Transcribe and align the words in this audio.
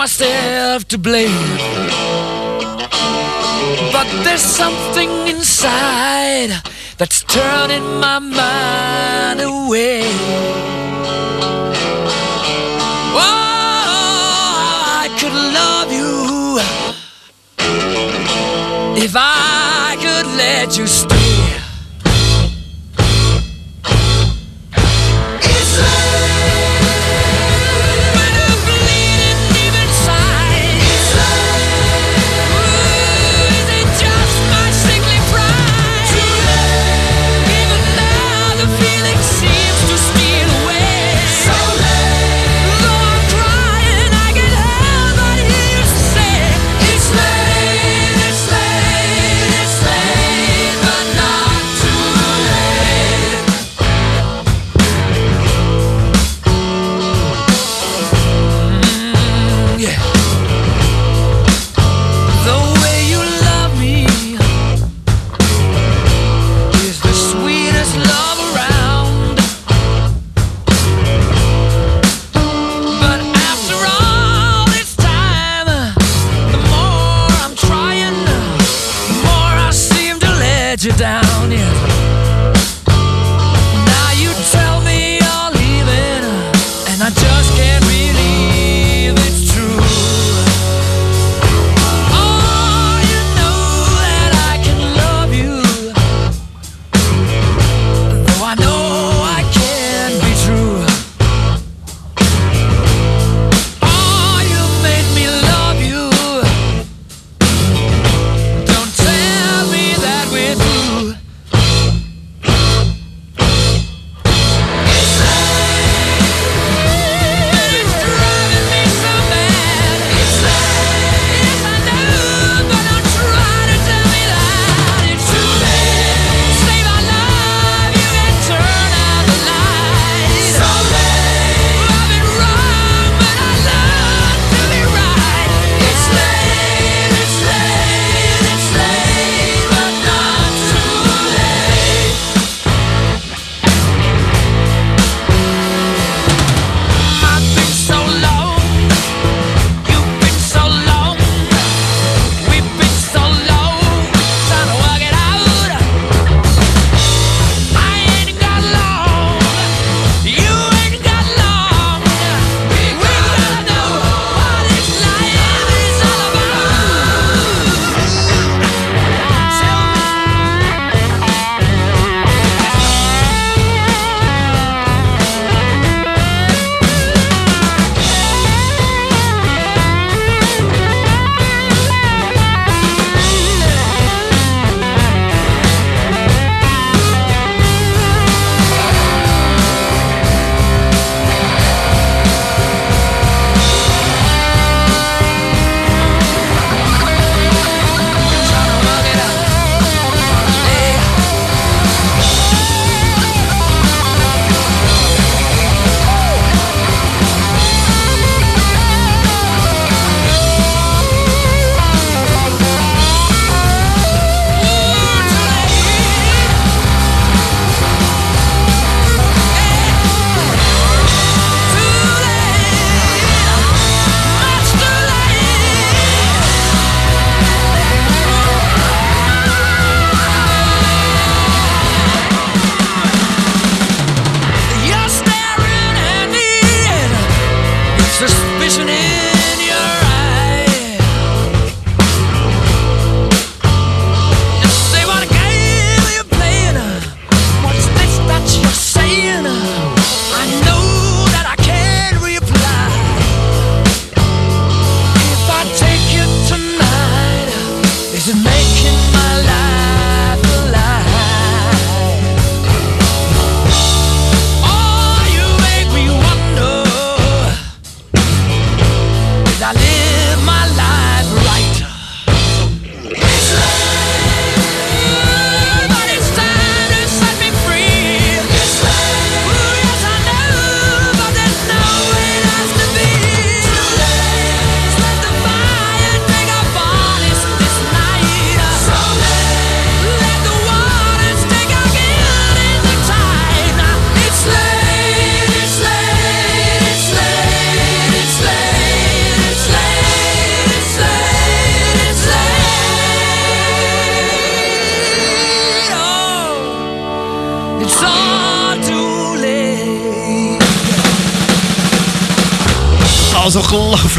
Myself 0.00 0.88
to 0.88 0.96
blame. 0.96 1.30
But 3.92 4.08
there's 4.24 4.40
something 4.40 5.10
inside 5.28 6.52
that's 6.96 7.22
turning 7.24 7.84
my 8.00 8.18
mind 8.18 9.42
away. 9.42 10.00
Oh, 13.14 13.28
I 15.02 15.06
could 15.20 15.36
love 15.58 15.92
you 15.92 16.60
if 19.04 19.12
I 19.14 19.96
could 20.00 20.28
let 20.38 20.78
you 20.78 20.86
stay. 20.86 21.19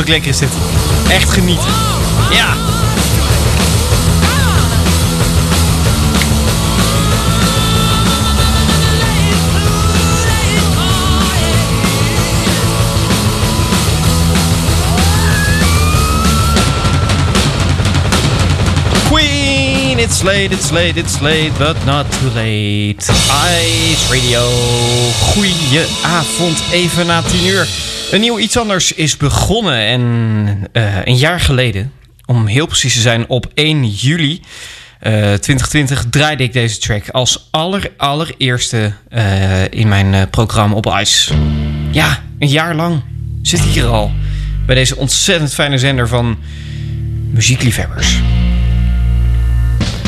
Ongelooflijk 0.01 0.09
lekker 0.09 0.27
is 0.29 0.37
dit. 0.37 0.49
Echt 1.11 1.29
genieten. 1.29 1.69
Ja. 2.31 2.55
Queen, 19.09 19.99
it's 19.99 20.21
late, 20.21 20.53
it's 20.53 20.71
late, 20.71 20.99
it's 20.99 21.19
late, 21.19 21.51
but 21.57 21.85
not 21.85 22.05
too 22.11 22.29
late. 22.33 22.95
Ice 22.97 24.07
Radio. 24.09 24.41
Goeie 25.19 25.85
even 26.71 27.05
na 27.05 27.21
10 27.21 27.45
uur. 27.45 27.90
Een 28.11 28.21
nieuw 28.21 28.39
iets 28.39 28.57
anders 28.57 28.93
is 28.93 29.17
begonnen 29.17 29.77
en 29.77 30.67
eh, 30.71 31.05
een 31.05 31.17
jaar 31.17 31.39
geleden, 31.39 31.91
om 32.25 32.45
heel 32.45 32.65
precies 32.65 32.93
te 32.93 32.99
zijn, 32.99 33.29
op 33.29 33.51
1 33.53 33.87
juli 33.87 34.41
eh, 34.99 35.11
2020 35.11 36.05
draaide 36.09 36.43
ik 36.43 36.53
deze 36.53 36.77
track 36.77 37.09
als 37.09 37.47
aller, 37.51 37.91
allereerste 37.97 38.93
eh, 39.09 39.63
in 39.69 39.87
mijn 39.87 40.13
eh, 40.13 40.21
programma 40.29 40.75
op 40.75 40.95
Ice. 40.99 41.33
Ja, 41.91 42.23
een 42.39 42.47
jaar 42.47 42.75
lang 42.75 43.01
zit 43.41 43.59
ik 43.59 43.71
hier 43.71 43.87
al 43.87 44.11
bij 44.65 44.75
deze 44.75 44.95
ontzettend 44.95 45.53
fijne 45.53 45.77
zender 45.77 46.07
van 46.07 46.39
muziekliefhebbers. 47.29 48.19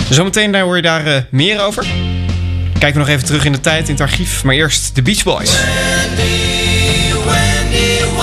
Zometeen 0.10 0.52
daar 0.52 0.64
hoor 0.64 0.76
je 0.76 0.82
daar 0.82 1.06
eh, 1.06 1.22
meer 1.30 1.62
over. 1.62 1.86
Kijken 2.80 2.94
we 2.94 3.06
nog 3.06 3.08
even 3.08 3.26
terug 3.26 3.46
in 3.46 3.52
de 3.52 3.60
tijd 3.60 3.86
in 3.86 3.94
het 3.94 4.02
archief, 4.02 4.44
maar 4.44 4.56
eerst 4.56 4.96
de 4.96 5.02
Beach 5.02 5.24
Boys. 5.24 5.52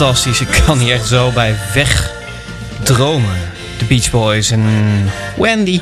fantastisch. 0.00 0.40
Ik 0.40 0.62
kan 0.66 0.78
hier 0.78 0.94
echt 0.94 1.06
zo 1.06 1.30
bij 1.30 1.54
wegdromen. 1.74 3.38
De 3.78 3.84
Beach 3.84 4.10
Boys 4.10 4.50
en 4.50 4.64
Wendy. 5.36 5.80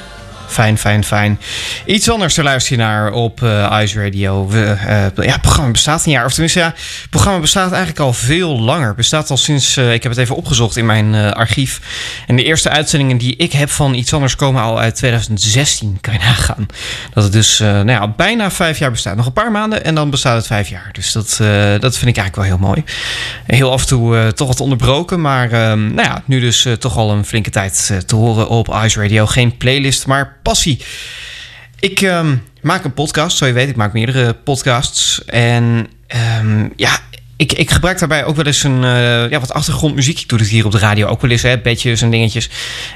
Fijn, 0.49 0.79
fijn, 0.79 1.05
fijn. 1.05 1.41
Iets 1.89 2.11
anders 2.11 2.35
te 2.35 2.43
luisteren 2.43 2.79
naar 2.79 3.13
op 3.13 3.43
eh, 3.43 3.79
Ice 3.83 4.03
Radio. 4.03 4.49
We, 4.49 4.65
eh, 4.65 5.25
ja, 5.25 5.33
het 5.33 5.41
programma 5.41 5.71
bestaat 5.71 6.05
een 6.05 6.13
jaar. 6.13 6.25
Of 6.25 6.33
tenminste, 6.33 6.59
ja, 6.59 6.67
het 6.77 7.11
programma 7.11 7.41
bestaat 7.41 7.71
eigenlijk 7.71 8.01
al 8.01 8.13
veel 8.13 8.61
langer. 8.61 8.95
Bestaat 8.95 9.31
al 9.31 9.37
sinds, 9.37 9.77
eh, 9.77 9.93
ik 9.93 10.03
heb 10.03 10.13
het 10.13 10.21
even 10.21 10.37
opgezocht 10.37 10.77
in 10.77 10.87
mijn 10.87 11.15
archief. 11.15 11.81
En 12.27 12.37
de 12.37 12.43
eerste 12.43 12.69
uitzendingen 12.69 13.19
die 13.19 13.37
ik 13.37 13.53
heb 13.53 13.71
van 13.71 13.95
Iets 13.95 14.13
Anders 14.13 14.37
komen 14.37 14.63
al 14.63 14.81
uit 14.81 14.95
2016. 14.95 15.99
Kan 16.01 16.13
je 16.13 16.19
nagaan. 16.19 16.67
Dat 17.15 17.25
het 17.25 17.33
dus 17.33 17.59
nou 17.59 17.91
ja, 17.91 18.09
bijna 18.09 18.51
vijf 18.51 18.79
jaar 18.79 18.91
bestaat. 18.91 19.17
Nog 19.17 19.27
een 19.27 19.33
paar 19.33 19.53
maanden 19.53 19.85
en 19.85 19.95
dan 19.95 20.11
bestaat 20.11 20.37
het 20.37 20.47
vijf 20.47 20.69
jaar. 20.69 20.89
Dus 20.93 21.13
dat, 21.13 21.37
dat 21.81 21.97
vind 21.97 22.11
ik 22.11 22.17
eigenlijk 22.17 22.37
wel 22.37 22.45
heel 22.45 22.59
mooi. 22.59 22.85
Heel 23.47 23.73
af 23.73 23.81
en 23.81 23.87
toe 23.87 24.33
toch 24.33 24.49
wat 24.49 24.61
onderbroken. 24.61 25.21
Maar 25.21 25.49
nou 25.77 26.03
ja, 26.03 26.23
nu 26.25 26.41
dus 26.41 26.67
toch 26.79 26.97
al 26.97 27.11
een 27.11 27.25
flinke 27.25 27.51
tijd 27.51 27.91
te 28.07 28.17
horen 28.17 28.49
op 28.49 28.79
Ice 28.85 29.01
Radio. 29.01 29.27
Geen 29.27 29.57
playlist, 29.57 30.07
maar 30.07 30.37
passie. 30.43 30.81
Ik 31.81 32.01
ehm, 32.01 32.37
maak 32.63 32.85
een 32.85 32.95
podcast, 32.95 33.37
zo 33.37 33.47
je 33.47 33.53
weet. 33.53 33.69
Ik 33.69 33.77
maak 33.77 33.93
meerdere 33.93 34.35
podcasts. 34.35 35.25
En 35.25 35.87
ehm, 36.07 36.69
ja, 36.77 36.99
ik, 37.37 37.53
ik 37.53 37.71
gebruik 37.71 37.99
daarbij 37.99 38.25
ook 38.25 38.37
wel 38.37 38.47
eens 38.47 38.63
een 38.63 38.85
eh, 38.85 39.31
ja, 39.31 39.41
wat 39.41 39.53
achtergrondmuziek. 39.53 40.21
Ik 40.21 40.29
doe 40.29 40.39
dit 40.39 40.49
hier 40.49 40.65
op 40.65 40.73
de 40.73 40.79
radio 40.79 41.07
ook 41.07 41.21
wel 41.21 41.31
eens, 41.31 41.43
hè, 41.43 41.59
bedjes 41.59 42.03
en 42.03 42.11
dingetjes. 42.11 42.51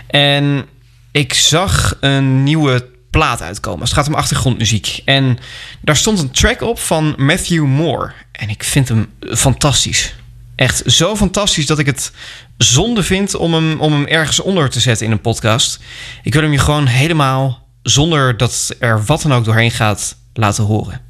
En 0.07 0.65
ik 1.11 1.35
zag 1.35 1.97
een 2.01 2.43
nieuwe 2.43 2.89
plaat 3.11 3.43
uitkomen. 3.43 3.81
Het 3.81 3.93
gaat 3.93 4.07
om 4.07 4.15
achtergrondmuziek. 4.15 5.01
En 5.05 5.39
daar 5.81 5.97
stond 5.97 6.19
een 6.19 6.31
track 6.31 6.61
op 6.61 6.79
van 6.79 7.15
Matthew 7.17 7.65
Moore. 7.65 8.12
En 8.33 8.49
ik 8.49 8.65
vind 8.65 8.89
hem 8.89 9.11
fantastisch. 9.21 10.15
Echt 10.57 10.83
zo 10.87 11.17
fantastisch 11.17 11.67
dat 11.67 11.79
ik 11.79 11.87
het 11.87 12.12
zonde 12.59 13.03
vind 13.03 13.35
om 13.35 13.55
hem, 13.55 13.81
om 13.81 13.93
hem 13.93 14.07
ergens 14.07 14.41
onder 14.41 14.71
te 14.71 14.81
zetten 14.81 15.07
in 15.07 15.12
een 15.12 15.21
podcast. 15.21 15.81
Ik 16.23 16.33
wil 16.33 16.43
hem 16.43 16.53
je 16.53 16.59
gewoon 16.59 16.87
helemaal, 16.87 17.62
zonder 17.83 18.37
dat 18.37 18.75
er 18.79 19.05
wat 19.05 19.23
dan 19.23 19.33
ook 19.33 19.45
doorheen 19.45 19.71
gaat, 19.71 20.17
laten 20.35 20.65
horen. 20.65 21.01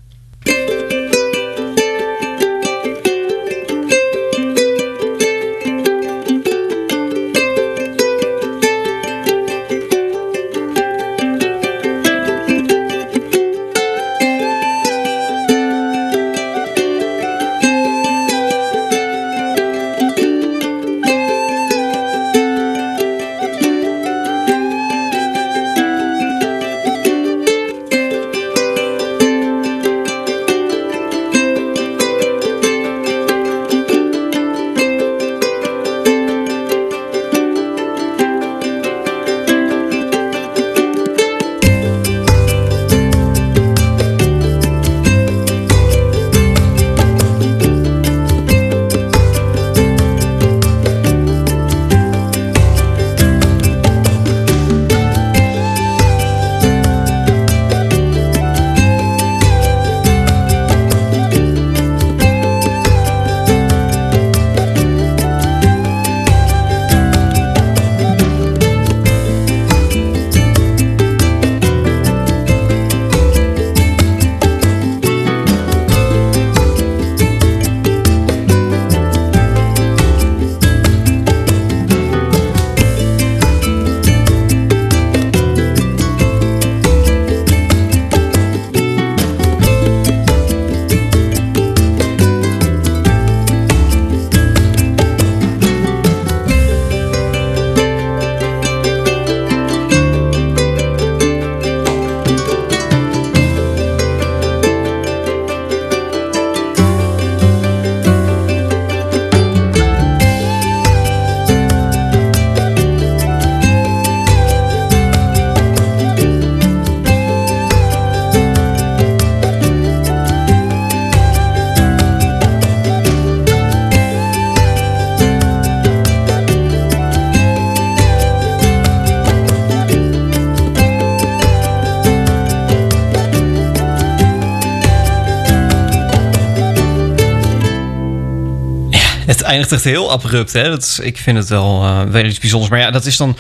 Eindigt 139.53 139.73
echt 139.73 139.85
heel 139.85 140.13
abrupt. 140.13 140.53
Hè? 140.53 140.69
Dat 140.69 140.83
is, 140.83 140.99
ik 140.99 141.17
vind 141.17 141.39
het 141.39 141.49
wel, 141.49 141.83
eh, 141.83 142.03
wel 142.03 142.25
iets 142.25 142.39
bijzonders. 142.39 142.71
Maar 142.71 142.81
ja, 142.81 142.91
dat 142.91 143.07
is 143.07 143.17
dan... 143.17 143.37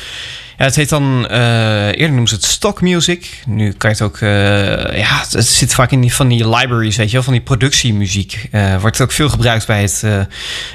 Ja, 0.58 0.64
het 0.64 0.76
heet 0.76 0.88
dan... 0.88 1.28
eh, 1.28 1.86
eerder 1.86 2.08
noemen 2.08 2.28
ze 2.28 2.34
het 2.34 2.44
stock 2.44 2.80
music. 2.80 3.42
Nu 3.46 3.72
kan 3.72 3.90
je 3.90 3.96
het 3.96 4.04
ook... 4.04 4.18
eh, 4.20 4.98
ja, 4.98 5.24
het 5.30 5.46
zit 5.46 5.74
vaak 5.74 5.90
in 5.90 6.00
die, 6.00 6.14
van 6.14 6.28
die 6.28 6.48
libraries, 6.48 6.96
weet 6.96 7.06
je 7.06 7.12
wel. 7.12 7.22
Van 7.22 7.32
die 7.32 7.42
productiemuziek. 7.42 8.48
Wordt 8.80 9.00
ook 9.00 9.12
veel 9.12 9.28
gebruikt 9.28 9.66
bij 9.66 9.82
het, 9.82 10.02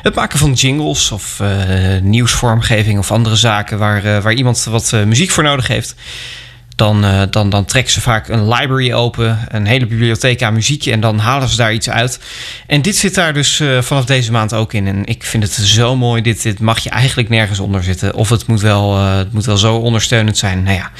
het 0.01 0.15
maken 0.15 0.39
van 0.39 0.53
jingles... 0.53 1.11
of 1.11 1.41
nieuwsvormgeving 2.01 2.99
of 2.99 3.11
andere 3.11 3.35
zaken... 3.35 3.77
waar, 3.77 4.21
waar 4.21 4.33
iemand 4.33 4.63
wat 4.63 4.91
muziek 5.05 5.31
voor 5.31 5.43
nodig 5.43 5.67
heeft 5.67 5.95
dan, 6.77 7.05
eh, 7.05 7.21
dan, 7.29 7.49
dan 7.49 7.65
trekken 7.65 7.93
ze 7.93 8.01
vaak 8.01 8.27
een 8.27 8.47
library 8.47 8.93
open, 8.93 9.39
een 9.47 9.65
hele 9.65 9.85
bibliotheek 9.85 10.43
aan 10.43 10.53
muziek 10.53 10.85
en 10.85 10.99
dan 10.99 11.19
halen 11.19 11.49
ze 11.49 11.57
daar 11.57 11.73
iets 11.73 11.89
uit. 11.89 12.19
En 12.67 12.81
dit 12.81 12.95
zit 12.95 13.15
daar 13.15 13.33
dus 13.33 13.59
eh, 13.59 13.81
vanaf 13.81 14.05
deze 14.05 14.31
maand 14.31 14.53
ook 14.53 14.73
in. 14.73 14.87
En 14.87 15.05
ik 15.05 15.23
vind 15.23 15.43
het 15.43 15.51
zo 15.53 15.95
mooi. 15.95 16.21
Dit, 16.21 16.41
dit 16.41 16.59
mag 16.59 16.79
je 16.79 16.89
eigenlijk 16.89 17.29
nergens 17.29 17.59
onder 17.59 17.83
zitten. 17.83 18.13
Of 18.13 18.29
het 18.29 18.47
moet 18.47 18.61
wel, 18.61 18.97
eh, 18.97 19.17
het 19.17 19.33
moet 19.33 19.45
wel 19.45 19.57
zo 19.57 19.75
ondersteunend 19.75 20.37
zijn. 20.37 20.63
Nou 20.63 20.75
ja. 20.75 20.91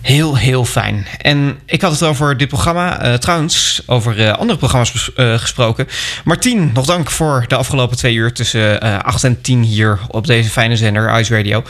Heel, 0.00 0.36
heel 0.36 0.64
fijn. 0.64 1.06
En 1.18 1.58
ik 1.66 1.82
had 1.82 1.92
het 1.92 2.02
over 2.02 2.36
dit 2.36 2.48
programma. 2.48 3.18
trouwens, 3.18 3.82
over 3.86 4.32
andere 4.32 4.58
programma's 4.58 5.10
gesproken. 5.16 5.88
Martien, 6.24 6.70
nog 6.74 6.86
dank 6.86 7.10
voor 7.10 7.44
de 7.48 7.56
afgelopen 7.56 7.96
twee 7.96 8.14
uur 8.14 8.32
tussen 8.32 8.80
eh 8.80 8.98
8 8.98 9.24
en 9.24 9.40
10 9.40 9.62
hier 9.62 9.98
op 10.08 10.26
deze 10.26 10.50
fijne 10.50 10.76
zender, 10.76 11.18
Ice 11.20 11.36
Radio. 11.36 11.64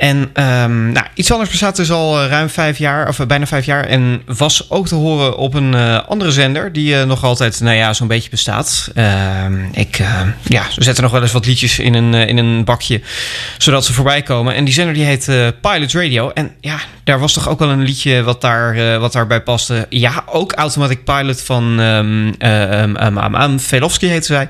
En 0.00 0.30
ehm, 0.32 0.92
nou, 0.92 1.06
iets 1.14 1.32
anders 1.32 1.50
bestaat 1.50 1.76
dus 1.76 1.90
al 1.90 2.20
eh, 2.20 2.28
ruim 2.28 2.48
vijf 2.48 2.78
jaar, 2.78 3.08
of 3.08 3.18
eh, 3.18 3.26
bijna 3.26 3.46
vijf 3.46 3.64
jaar. 3.64 3.84
En 3.84 4.22
was 4.26 4.70
ook 4.70 4.86
te 4.86 4.94
horen 4.94 5.36
op 5.36 5.54
een 5.54 5.74
eh, 5.74 6.08
andere 6.08 6.30
zender, 6.30 6.72
die 6.72 7.04
nog 7.04 7.24
altijd, 7.24 7.60
nou 7.60 7.76
ja, 7.76 7.92
zo'n 7.92 8.06
beetje 8.06 8.30
bestaat. 8.30 8.90
Ehm, 8.94 9.64
ik, 9.72 10.02
ja, 10.42 10.64
we 10.76 10.84
zetten 10.84 11.02
nog 11.02 11.12
wel 11.12 11.22
eens 11.22 11.32
wat 11.32 11.46
liedjes 11.46 11.78
in 11.78 11.94
een, 11.94 12.14
in 12.14 12.36
een 12.36 12.64
bakje, 12.64 13.00
zodat 13.58 13.84
ze 13.84 13.92
voorbij 13.92 14.22
komen. 14.22 14.54
En 14.54 14.64
die 14.64 14.74
zender 14.74 14.94
die 14.94 15.04
heet 15.04 15.24
Pilot 15.60 15.92
Radio. 15.92 16.30
En 16.30 16.50
ja, 16.60 16.78
daar 17.04 17.18
was 17.18 17.32
toch 17.32 17.48
ook 17.48 17.58
wel 17.58 17.70
een 17.70 17.82
liedje 17.82 18.22
wat, 18.22 18.40
daar, 18.40 18.98
wat 19.00 19.12
daarbij 19.12 19.42
paste. 19.42 19.86
Ja, 19.88 20.24
ook 20.26 20.52
Automatic 20.52 21.04
Pilot 21.04 21.42
van 21.42 21.78
um, 21.78 22.34
um, 22.38 23.34
um, 23.34 23.60
Velofsky 23.60 24.06
heette 24.06 24.26
zij. 24.26 24.48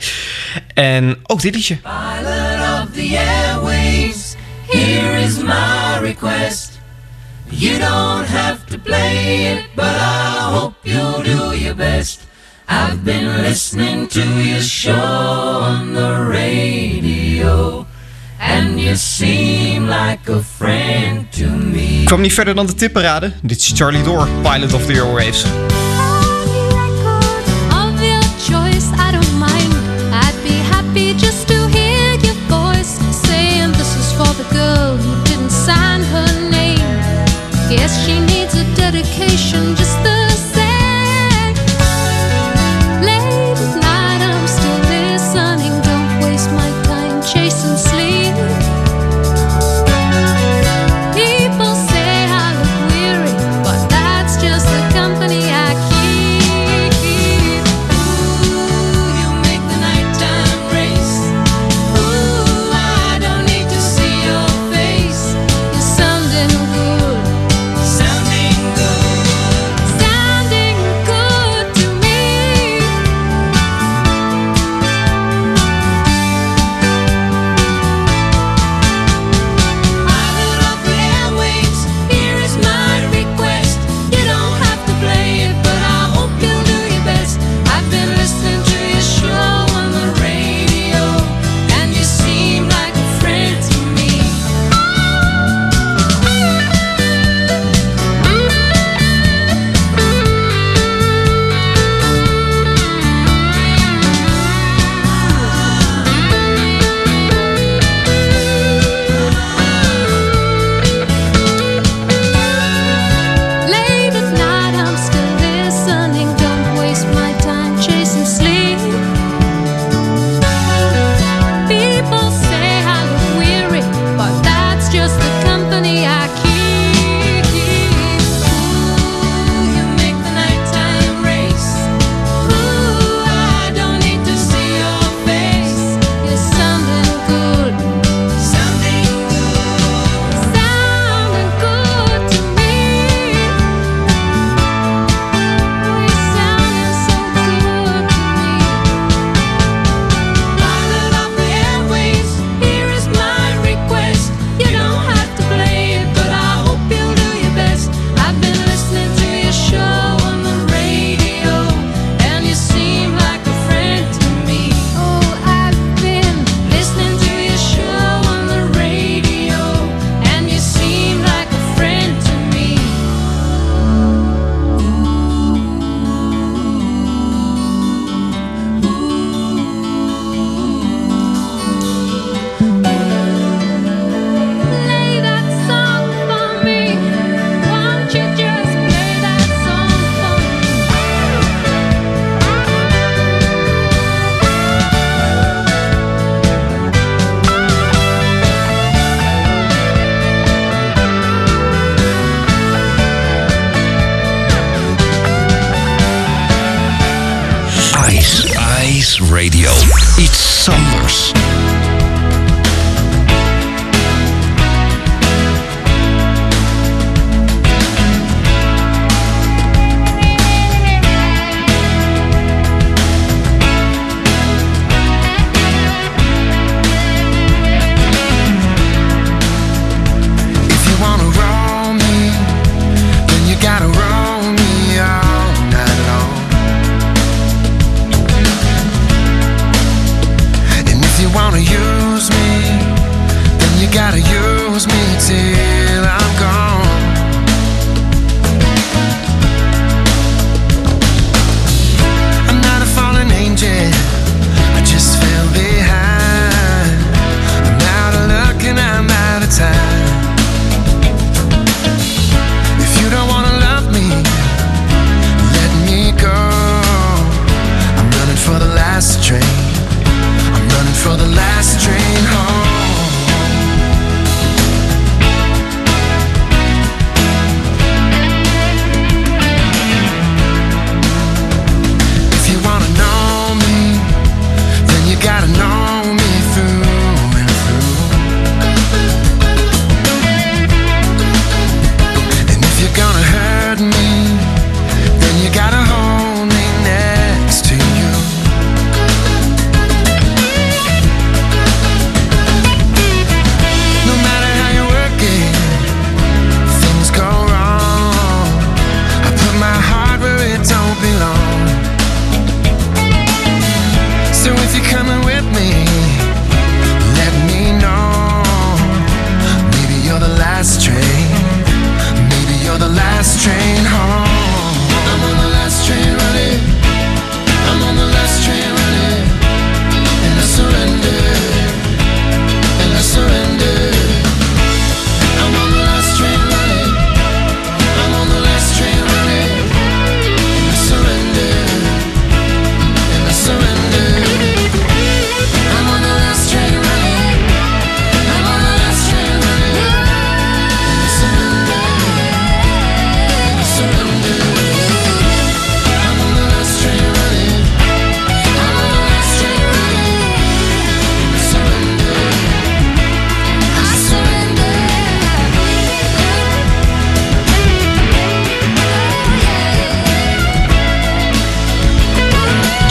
En 0.75 1.17
ook 1.23 1.41
dit 1.41 1.55
liedje. 1.55 1.77
Pilot 1.77 2.83
of 2.83 2.95
the 2.95 3.19
airways, 3.19 4.35
here 4.69 5.10
is 5.21 5.43
my 5.43 5.99
request. 6.01 6.79
You 7.51 7.79
don't 7.79 8.27
have 8.27 8.59
to 8.67 8.79
play 8.79 9.53
it, 9.53 9.65
but 9.75 9.95
I 9.95 10.51
hope 10.53 10.75
you'll 10.83 11.23
do 11.23 11.57
your 11.57 11.75
best. 11.75 12.21
I've 12.69 13.03
been 13.05 13.43
listening 13.43 14.07
to 14.09 14.21
your 14.21 14.63
show 14.63 15.63
on 15.63 15.95
the 15.95 16.29
radio, 16.31 17.87
and 18.39 18.81
you 18.81 18.97
seem 18.97 19.89
like 19.89 20.33
a 20.33 20.43
friend 20.43 21.33
to 21.33 21.47
me. 21.47 22.01
Ik 22.01 22.07
kwam 22.07 22.21
niet 22.21 22.33
verder 22.33 22.55
dan 22.55 22.67
de 22.67 22.75
tipparade. 22.75 23.33
Dit 23.43 23.59
is 23.59 23.73
Charlie 23.75 24.03
Door, 24.03 24.29
Pilot 24.43 24.73
of 24.73 24.87
the 24.87 24.93
Airwaves. 24.93 25.45
passion 39.51 39.75
just 39.75 39.90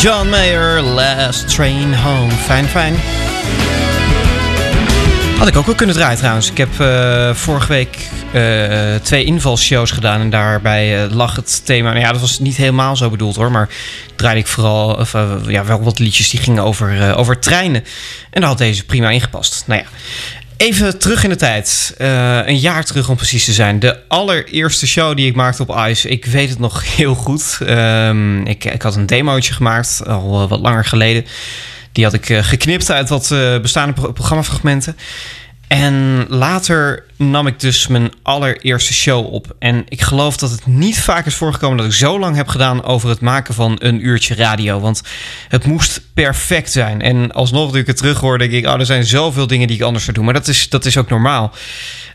John 0.01 0.29
Mayer, 0.29 0.81
Last 0.81 1.47
Train 1.55 1.95
Home. 1.95 2.31
Fijn, 2.31 2.65
fijn. 2.65 2.95
Had 5.37 5.47
ik 5.47 5.57
ook 5.57 5.65
wel 5.65 5.75
kunnen 5.75 5.95
draaien 5.95 6.17
trouwens. 6.17 6.51
Ik 6.51 6.57
heb 6.57 6.79
eh, 6.79 7.33
vorige 7.33 7.67
week 7.67 7.97
eh, 8.33 8.95
twee 8.95 9.23
invalshows 9.23 9.91
gedaan. 9.91 10.21
En 10.21 10.29
daarbij 10.29 11.03
eh, 11.03 11.11
lag 11.11 11.35
het 11.35 11.65
thema. 11.65 11.89
Nou 11.89 12.01
ja, 12.01 12.11
dat 12.11 12.21
was 12.21 12.39
niet 12.39 12.55
helemaal 12.55 12.95
zo 12.95 13.09
bedoeld 13.09 13.35
hoor. 13.35 13.51
Maar 13.51 13.69
draaide 14.15 14.39
ik 14.39 14.47
vooral 14.47 14.93
of, 14.93 15.13
ja, 15.47 15.65
wel 15.65 15.83
wat 15.83 15.99
liedjes 15.99 16.29
die 16.29 16.39
gingen 16.39 16.63
over, 16.63 17.15
over 17.15 17.39
treinen. 17.39 17.83
En 18.29 18.41
daar 18.41 18.49
had 18.49 18.57
deze 18.57 18.85
prima 18.85 19.09
ingepast. 19.09 19.63
Nou 19.67 19.81
ja. 19.81 19.87
Even 20.59 20.99
terug 20.99 21.23
in 21.23 21.29
de 21.29 21.35
tijd. 21.35 21.93
Eh, 21.97 22.47
een 22.47 22.57
jaar 22.59 22.83
terug 22.85 23.09
om 23.09 23.15
precies 23.15 23.45
te 23.45 23.53
zijn. 23.53 23.79
De 23.79 23.97
allereerste 24.07 24.87
show 24.87 25.15
die 25.17 25.27
ik 25.27 25.35
maakte 25.35 25.61
op 25.67 25.75
Ice. 25.89 26.09
Ik 26.09 26.25
weet 26.25 26.49
het 26.49 26.59
nog 26.59 26.83
heel 26.95 27.15
goed. 27.15 27.57
Ehm, 27.65 28.41
ik, 28.45 28.65
ik 28.65 28.81
had 28.81 28.95
een 28.95 29.05
demootje 29.05 29.53
gemaakt, 29.53 30.01
al 30.07 30.41
eh, 30.43 30.49
wat 30.49 30.59
langer 30.59 30.85
geleden. 30.85 31.25
Die 31.91 32.03
had 32.03 32.13
ik 32.13 32.29
eh, 32.29 32.43
geknipt 32.43 32.91
uit 32.91 33.09
wat 33.09 33.27
bestaande 33.61 33.93
pro- 33.93 34.11
programmafragmenten. 34.11 34.97
En 35.69 36.25
later 36.29 37.03
nam 37.15 37.47
ik 37.47 37.59
dus 37.59 37.87
mijn 37.87 38.11
allereerste 38.21 38.93
show 38.93 39.33
op. 39.33 39.55
En 39.59 39.83
ik 39.87 40.01
geloof 40.01 40.37
dat 40.37 40.51
het 40.51 40.65
niet 40.65 40.99
vaak 40.99 41.25
is 41.25 41.35
voorgekomen 41.35 41.77
dat 41.77 41.85
ik 41.85 41.93
zo 41.93 42.19
lang 42.19 42.35
heb 42.35 42.47
gedaan 42.47 42.83
over 42.83 43.09
het 43.09 43.21
maken 43.21 43.53
van 43.53 43.75
een 43.79 44.05
uurtje 44.05 44.35
radio. 44.35 44.79
Want 44.79 45.01
het 45.47 45.65
moest 45.65 46.01
perfect 46.13 46.71
zijn. 46.71 47.01
En 47.01 47.31
alsnog, 47.31 47.73
nu 47.73 47.79
ik 47.79 47.87
het 47.87 47.97
terug 47.97 48.19
hoor, 48.19 48.37
denk 48.37 48.51
ik, 48.51 48.65
oh, 48.65 48.73
er 48.79 48.85
zijn 48.85 49.05
zoveel 49.05 49.47
dingen 49.47 49.67
die 49.67 49.75
ik 49.75 49.83
anders 49.83 50.03
zou 50.03 50.15
doen. 50.15 50.25
Maar 50.25 50.33
dat 50.33 50.47
is, 50.47 50.69
dat 50.69 50.85
is 50.85 50.97
ook 50.97 51.09
normaal. 51.09 51.53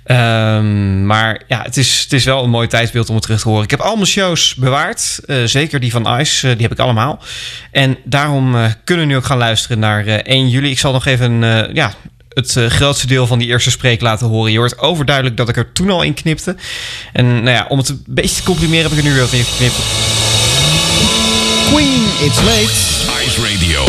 Ehm, 0.04 1.06
maar 1.06 1.42
ja, 1.48 1.62
het 1.62 1.76
is, 1.76 2.00
het 2.00 2.12
is 2.12 2.24
wel 2.24 2.44
een 2.44 2.50
mooi 2.50 2.68
tijdsbeeld 2.68 3.08
om 3.08 3.14
het 3.14 3.24
terug 3.24 3.40
te 3.40 3.48
horen. 3.48 3.64
Ik 3.64 3.70
heb 3.70 3.80
al 3.80 3.94
mijn 3.94 4.06
shows 4.06 4.54
bewaard. 4.54 5.20
eh, 5.26 5.36
zeker 5.44 5.80
die 5.80 5.90
van 5.90 6.20
Ice, 6.20 6.48
eh, 6.48 6.52
die 6.52 6.62
heb 6.62 6.72
ik 6.72 6.78
allemaal. 6.78 7.22
En 7.70 7.96
daarom 8.04 8.56
eh, 8.56 8.64
kunnen 8.84 9.06
we 9.06 9.12
nu 9.12 9.18
ook 9.18 9.24
gaan 9.24 9.38
luisteren 9.38 9.78
naar 9.78 10.06
eh, 10.06 10.14
1 10.14 10.48
juli. 10.48 10.70
Ik 10.70 10.78
zal 10.78 10.92
nog 10.92 11.06
even 11.06 11.40
ja, 11.74 11.92
het 12.34 12.56
eh, 12.56 12.66
grootste 12.66 13.06
deel 13.06 13.26
van 13.26 13.38
die 13.38 13.48
eerste 13.48 13.70
spreek 13.70 14.00
laten 14.00 14.26
horen. 14.26 14.52
Je 14.52 14.58
hoort 14.58 14.78
overduidelijk 14.78 15.36
dat 15.36 15.48
ik 15.48 15.56
er 15.56 15.72
toen 15.72 15.90
al 15.90 16.02
in 16.02 16.14
knipte. 16.14 16.56
En 17.12 17.26
nou 17.26 17.56
ja, 17.56 17.66
om 17.68 17.78
het 17.78 17.88
een 17.88 18.04
beetje 18.06 18.36
te 18.36 18.42
comprimeren 18.42 18.82
heb 18.82 18.92
ik 18.92 18.98
er 18.98 19.04
nu 19.04 19.12
weer 19.12 19.22
wat 19.22 19.32
in 19.32 19.44
geknipt. 19.44 19.74
Queen, 21.70 22.02
it's 22.20 22.42
late. 22.42 22.94
Ice 23.24 23.40
Radio. 23.40 23.84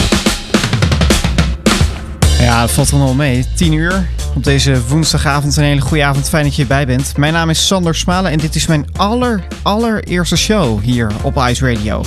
Ja, 2.39 2.61
dat 2.61 2.71
valt 2.71 2.87
er 2.87 2.97
nog 2.97 3.05
wel 3.05 3.13
mee. 3.15 3.45
10 3.55 3.73
uur 3.73 4.09
op 4.35 4.43
deze 4.43 4.85
woensdagavond. 4.87 5.57
Een 5.57 5.63
hele 5.63 5.81
goede 5.81 6.03
avond. 6.03 6.29
Fijn 6.29 6.43
dat 6.43 6.55
je 6.55 6.61
erbij 6.61 6.85
bent. 6.85 7.17
Mijn 7.17 7.33
naam 7.33 7.49
is 7.49 7.67
Sander 7.67 7.95
Smalen 7.95 8.31
en 8.31 8.37
dit 8.37 8.55
is 8.55 8.67
mijn 8.67 8.85
aller, 8.95 9.43
allereerste 9.61 10.37
show 10.37 10.83
hier 10.83 11.11
op 11.21 11.37
Ice 11.37 11.73
Radio. 11.73 12.03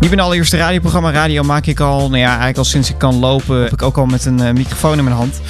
Niet 0.00 0.10
mijn 0.10 0.20
allereerste 0.20 0.56
radioprogramma. 0.56 1.10
Radio 1.10 1.42
maak 1.42 1.66
ik 1.66 1.80
al, 1.80 1.98
nou 1.98 2.18
ja, 2.18 2.28
eigenlijk 2.28 2.58
al 2.58 2.64
sinds 2.64 2.90
ik 2.90 2.98
kan 2.98 3.18
lopen. 3.18 3.62
Heb 3.62 3.72
ik 3.72 3.82
ook 3.82 3.96
al 3.96 4.06
met 4.06 4.24
een 4.24 4.40
eh, 4.40 4.52
microfoon 4.52 4.98
in 4.98 5.04
mijn 5.04 5.16
hand. 5.16 5.40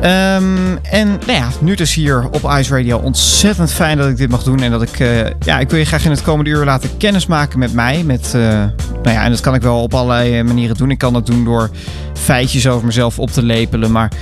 Ehm, 0.00 0.76
en 0.82 1.08
nou 1.08 1.32
ja, 1.32 1.48
nu 1.60 1.74
dus 1.74 1.94
hier 1.94 2.28
op 2.30 2.50
Ice 2.58 2.76
Radio. 2.76 2.98
Ontzettend 2.98 3.72
fijn 3.72 3.98
dat 3.98 4.08
ik 4.08 4.16
dit 4.16 4.30
mag 4.30 4.42
doen. 4.42 4.62
En 4.62 4.70
dat 4.70 4.82
ik, 4.82 5.00
eh, 5.00 5.30
ja, 5.40 5.58
ik 5.58 5.70
wil 5.70 5.78
je 5.78 5.84
graag 5.84 6.04
in 6.04 6.10
het 6.10 6.22
komende 6.22 6.50
uur 6.50 6.64
laten 6.64 6.96
kennismaken 6.96 7.58
met 7.58 7.72
mij. 7.72 8.02
Met, 8.02 8.32
eh, 8.34 8.40
nou 9.02 9.16
ja, 9.16 9.24
en 9.24 9.30
dat 9.30 9.40
kan 9.40 9.54
ik 9.54 9.62
wel 9.62 9.82
op 9.82 9.94
allerlei 9.94 10.42
manieren 10.42 10.76
doen. 10.76 10.90
Ik 10.90 10.98
kan 10.98 11.12
dat 11.12 11.26
doen 11.26 11.44
door 11.44 11.70
feitjes 12.14 12.68
over 12.68 12.86
mezelf 12.86 13.18
op 13.18 13.30
te 13.30 13.42
lepelen. 13.42 13.92
Maar 13.92 14.12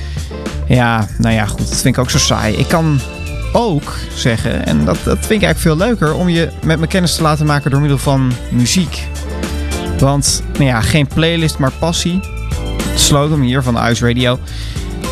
ja, 0.68 1.06
nou 1.18 1.34
ja, 1.34 1.46
goed, 1.46 1.58
dat 1.58 1.80
vind 1.80 1.96
ik 1.96 1.98
ook 1.98 2.10
zo 2.10 2.18
saai. 2.18 2.56
Ik 2.56 2.68
kan 2.68 3.00
ook 3.52 3.92
zeggen, 4.14 4.66
en 4.66 4.84
dat, 4.84 4.98
dat 5.04 5.18
vind 5.18 5.42
ik 5.42 5.42
eigenlijk 5.42 5.58
veel 5.58 5.76
leuker, 5.76 6.14
om 6.14 6.28
je 6.28 6.48
met 6.64 6.78
me 6.78 6.86
kennis 6.86 7.16
te 7.16 7.22
laten 7.22 7.46
maken 7.46 7.70
door 7.70 7.80
middel 7.80 7.98
van 7.98 8.32
muziek. 8.50 9.06
Want, 9.98 10.42
nou 10.52 10.64
ja, 10.64 10.80
geen 10.80 11.07
playlist, 11.07 11.59
maar 11.59 11.72
passie. 11.78 12.20
Slogan 12.94 13.40
hier 13.40 13.62
van 13.62 13.88
Ice 13.88 14.07
Radio. 14.07 14.38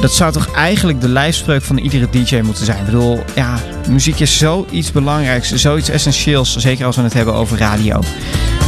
Dat 0.00 0.12
zou 0.12 0.32
toch 0.32 0.54
eigenlijk 0.54 1.00
de 1.00 1.08
lijfspreuk 1.08 1.62
van 1.62 1.78
iedere 1.78 2.08
DJ 2.10 2.40
moeten 2.40 2.64
zijn. 2.64 2.78
Ik 2.78 2.84
bedoel, 2.84 3.24
ja, 3.34 3.58
muziek 3.88 4.20
is 4.20 4.38
zoiets 4.38 4.92
belangrijks, 4.92 5.54
zoiets 5.54 5.88
essentieels. 5.88 6.56
Zeker 6.56 6.86
als 6.86 6.96
we 6.96 7.02
het 7.02 7.12
hebben 7.12 7.34
over 7.34 7.58
radio. 7.58 8.00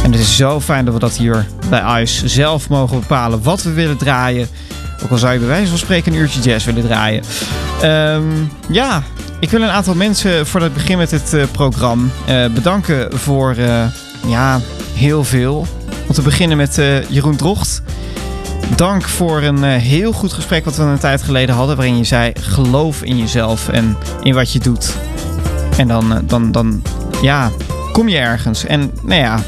En 0.03 0.11
het 0.11 0.21
is 0.21 0.35
zo 0.35 0.61
fijn 0.61 0.85
dat 0.85 0.93
we 0.93 0.99
dat 0.99 1.17
hier 1.17 1.47
bij 1.69 2.01
Ice 2.01 2.27
zelf 2.27 2.69
mogen 2.69 2.99
bepalen 2.99 3.43
wat 3.43 3.63
we 3.63 3.71
willen 3.71 3.97
draaien. 3.97 4.47
Ook 5.03 5.11
al 5.11 5.17
zou 5.17 5.33
je 5.33 5.39
bij 5.39 5.47
wijze 5.47 5.69
van 5.69 5.77
spreken 5.77 6.13
een 6.13 6.19
uurtje 6.19 6.41
jazz 6.41 6.65
willen 6.65 6.83
draaien. 6.83 7.23
Ehm, 7.81 8.23
ja, 8.69 9.03
ik 9.39 9.49
wil 9.49 9.61
een 9.61 9.69
aantal 9.69 9.95
mensen 9.95 10.47
voordat 10.47 10.69
ik 10.69 10.75
begin 10.75 10.97
met 10.97 11.11
het 11.11 11.33
eh, 11.33 11.43
programma 11.51 12.07
eh, 12.25 12.45
bedanken 12.45 13.17
voor 13.17 13.55
eh, 13.57 13.85
ja, 14.27 14.59
heel 14.93 15.23
veel. 15.23 15.67
Om 16.07 16.13
te 16.13 16.21
beginnen 16.21 16.57
met 16.57 16.77
eh, 16.77 17.09
Jeroen 17.09 17.35
Drocht. 17.35 17.81
Dank 18.75 19.03
voor 19.03 19.41
een 19.41 19.63
eh, 19.63 19.75
heel 19.75 20.11
goed 20.11 20.33
gesprek 20.33 20.65
wat 20.65 20.75
we 20.75 20.83
een 20.83 20.97
tijd 20.97 21.21
geleden 21.21 21.55
hadden. 21.55 21.75
Waarin 21.75 21.97
je 21.97 22.03
zei: 22.03 22.31
geloof 22.39 23.03
in 23.03 23.17
jezelf 23.17 23.69
en 23.69 23.97
in 24.21 24.33
wat 24.33 24.51
je 24.51 24.59
doet. 24.59 24.95
En 25.77 25.87
dan, 25.87 26.13
eh, 26.13 26.19
dan, 26.23 26.51
dan 26.51 26.81
ja, 27.21 27.51
kom 27.91 28.09
je 28.09 28.17
ergens. 28.17 28.65
En 28.65 28.91
nou 29.01 29.21
ja, 29.21 29.39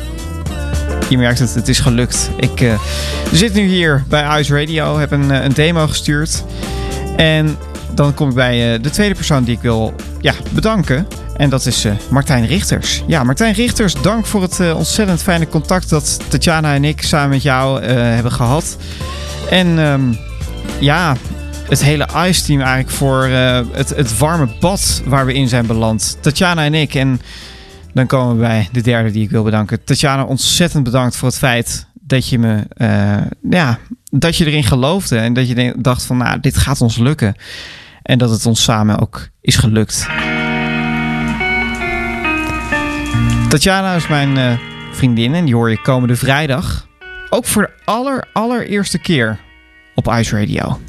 je 1.09 1.17
merkt 1.17 1.39
het, 1.39 1.53
het 1.53 1.67
is 1.67 1.79
gelukt. 1.79 2.29
Ik 2.39 2.77
zit 3.31 3.53
nu 3.53 3.67
hier 3.67 4.03
bij 4.07 4.39
Ice 4.39 4.59
Radio, 4.59 4.97
heb 4.97 5.11
een, 5.11 5.29
een 5.29 5.53
demo 5.53 5.87
gestuurd. 5.87 6.43
En 7.15 7.57
dan 7.97 8.13
kom 8.13 8.29
ik 8.29 8.35
bij 8.35 8.73
eh, 8.73 8.81
de 8.81 8.89
tweede 8.89 9.15
persoon 9.15 9.43
die 9.43 9.55
ik 9.55 9.61
wil 9.61 9.93
ja, 10.21 10.33
bedanken. 10.51 11.07
En 11.35 11.49
dat 11.49 11.65
is 11.65 11.85
eh, 11.85 11.93
Martijn 12.09 12.45
Richters. 12.45 13.03
Ja, 13.07 13.23
Martijn 13.23 13.53
Richters, 13.53 13.93
dank 14.01 14.25
voor 14.25 14.41
het 14.41 14.59
eh, 14.59 14.77
ontzettend 14.77 15.21
fijne 15.21 15.47
contact 15.47 15.89
dat 15.89 16.19
Tatjana 16.27 16.73
en 16.73 16.83
ik 16.83 17.01
samen 17.01 17.29
met 17.29 17.41
jou 17.41 17.83
hebben 17.83 18.31
gehad. 18.31 18.77
En 19.49 19.79
ehm, 19.79 20.13
ja, 20.79 21.15
het 21.69 21.83
hele 21.83 22.07
ICE-team 22.27 22.59
eigenlijk 22.59 22.89
voor 22.89 23.23
het, 23.23 23.89
het 23.89 24.17
warme 24.17 24.47
bad 24.59 25.01
waar 25.05 25.25
we 25.25 25.33
in 25.33 25.47
zijn 25.47 25.65
beland. 25.65 26.17
Tatjana 26.21 26.63
en 26.63 26.73
ik. 26.73 26.95
En 26.95 27.21
dan 27.93 28.07
komen 28.07 28.35
we 28.35 28.41
bij 28.41 28.69
de 28.71 28.81
derde 28.81 29.11
die 29.11 29.23
ik 29.23 29.29
wil 29.29 29.43
bedanken. 29.43 29.83
Tatjana, 29.83 30.23
ontzettend 30.23 30.83
bedankt 30.83 31.15
voor 31.15 31.27
het 31.27 31.37
feit 31.37 31.85
dat 31.93 32.27
je 32.27 32.39
me, 32.39 32.63
ja, 33.49 33.79
dat 34.11 34.37
je 34.37 34.45
erin 34.45 34.63
geloofde. 34.63 35.17
En 35.17 35.33
dat 35.33 35.47
je 35.47 35.73
dacht 35.77 36.03
van, 36.03 36.17
nou, 36.17 36.39
dit 36.39 36.57
gaat 36.57 36.81
ons 36.81 36.97
lukken. 36.97 37.35
En 38.07 38.17
dat 38.17 38.29
het 38.29 38.45
ons 38.45 38.63
samen 38.63 38.99
ook 38.99 39.27
is 39.41 39.55
gelukt. 39.55 40.07
Tatjana 43.49 43.95
is 43.95 44.07
mijn 44.07 44.37
eh, 44.37 44.57
vriendin 44.91 45.33
en 45.33 45.45
die 45.45 45.55
hoor 45.55 45.69
je 45.69 45.81
komende 45.81 46.15
vrijdag. 46.15 46.87
Ook 47.29 47.45
voor 47.45 47.61
de 47.61 47.83
aller, 47.85 48.27
allereerste 48.33 48.99
keer 48.99 49.39
op 49.95 50.07
Ice 50.07 50.39
Radio. 50.39 50.79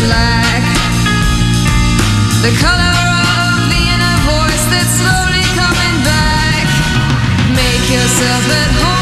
Black. 0.00 0.62
The 2.42 2.52
color 2.58 2.94
of 3.40 3.68
the 3.72 3.82
inner 3.94 4.16
voice 4.24 4.64
that's 4.72 4.94
slowly 5.00 5.44
coming 5.58 5.96
back. 6.04 6.66
Make 7.54 7.84
yourself 7.90 8.44
at 8.60 8.70
home 8.80 9.01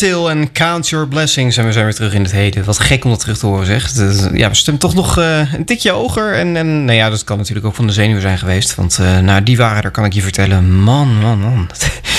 Metal 0.00 0.30
en 0.30 0.52
Count 0.52 0.88
Your 0.88 1.08
Blessings. 1.08 1.56
En 1.56 1.66
we 1.66 1.72
zijn 1.72 1.84
weer 1.84 1.94
terug 1.94 2.14
in 2.14 2.22
het 2.22 2.32
heden. 2.32 2.64
Wat 2.64 2.78
gek 2.78 3.04
om 3.04 3.10
dat 3.10 3.20
terug 3.20 3.38
te 3.38 3.46
horen, 3.46 3.66
zeg. 3.66 3.92
Ja, 4.32 4.48
we 4.48 4.54
stemmen 4.54 4.82
toch 4.82 4.94
nog 4.94 5.18
eh, 5.18 5.52
een 5.54 5.64
tikje 5.64 5.90
hoger. 5.90 6.34
En, 6.34 6.56
en 6.56 6.84
nou 6.84 6.96
ja, 6.98 7.10
dat 7.10 7.24
kan 7.24 7.36
natuurlijk 7.36 7.66
ook 7.66 7.74
van 7.74 7.86
de 7.86 7.92
zenuwen 7.92 8.22
zijn 8.22 8.38
geweest. 8.38 8.74
Want 8.74 8.98
eh, 8.98 9.18
nou, 9.18 9.42
die 9.42 9.56
waren 9.56 9.82
er, 9.82 9.90
kan 9.90 10.04
ik 10.04 10.12
je 10.12 10.22
vertellen. 10.22 10.74
Man, 10.74 11.20
man, 11.20 11.38
man. 11.38 11.70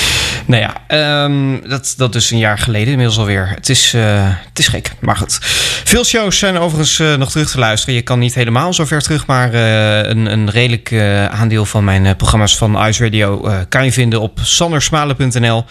nou 0.48 0.62
ja, 0.62 0.76
ehm, 0.86 1.68
dat, 1.68 1.94
dat 1.96 2.14
is 2.14 2.30
een 2.30 2.38
jaar 2.38 2.58
geleden 2.58 2.88
inmiddels 2.88 3.18
alweer. 3.18 3.48
Het 3.54 3.68
is, 3.68 3.94
eh, 3.94 4.28
het 4.48 4.58
is 4.58 4.68
gek, 4.68 4.92
maar 5.00 5.16
goed. 5.16 5.38
Veel 5.84 6.04
shows 6.04 6.38
zijn 6.38 6.58
overigens 6.58 6.98
eh, 6.98 7.14
nog 7.14 7.30
terug 7.30 7.50
te 7.50 7.58
luisteren. 7.58 7.94
Je 7.94 8.02
kan 8.02 8.18
niet 8.18 8.34
helemaal 8.34 8.72
zo 8.72 8.84
ver 8.84 9.02
terug, 9.02 9.26
maar 9.26 9.52
eh, 9.52 10.08
een, 10.08 10.32
een 10.32 10.50
redelijk 10.50 10.92
aandeel 11.30 11.64
van 11.64 11.84
mijn 11.84 12.16
programma's 12.16 12.56
van 12.56 12.86
Ice 12.86 13.02
Radio 13.04 13.50
kan 13.68 13.84
je 13.84 13.92
vinden 13.92 14.20
op 14.20 14.38
sandersmalen.nl. 14.42 15.64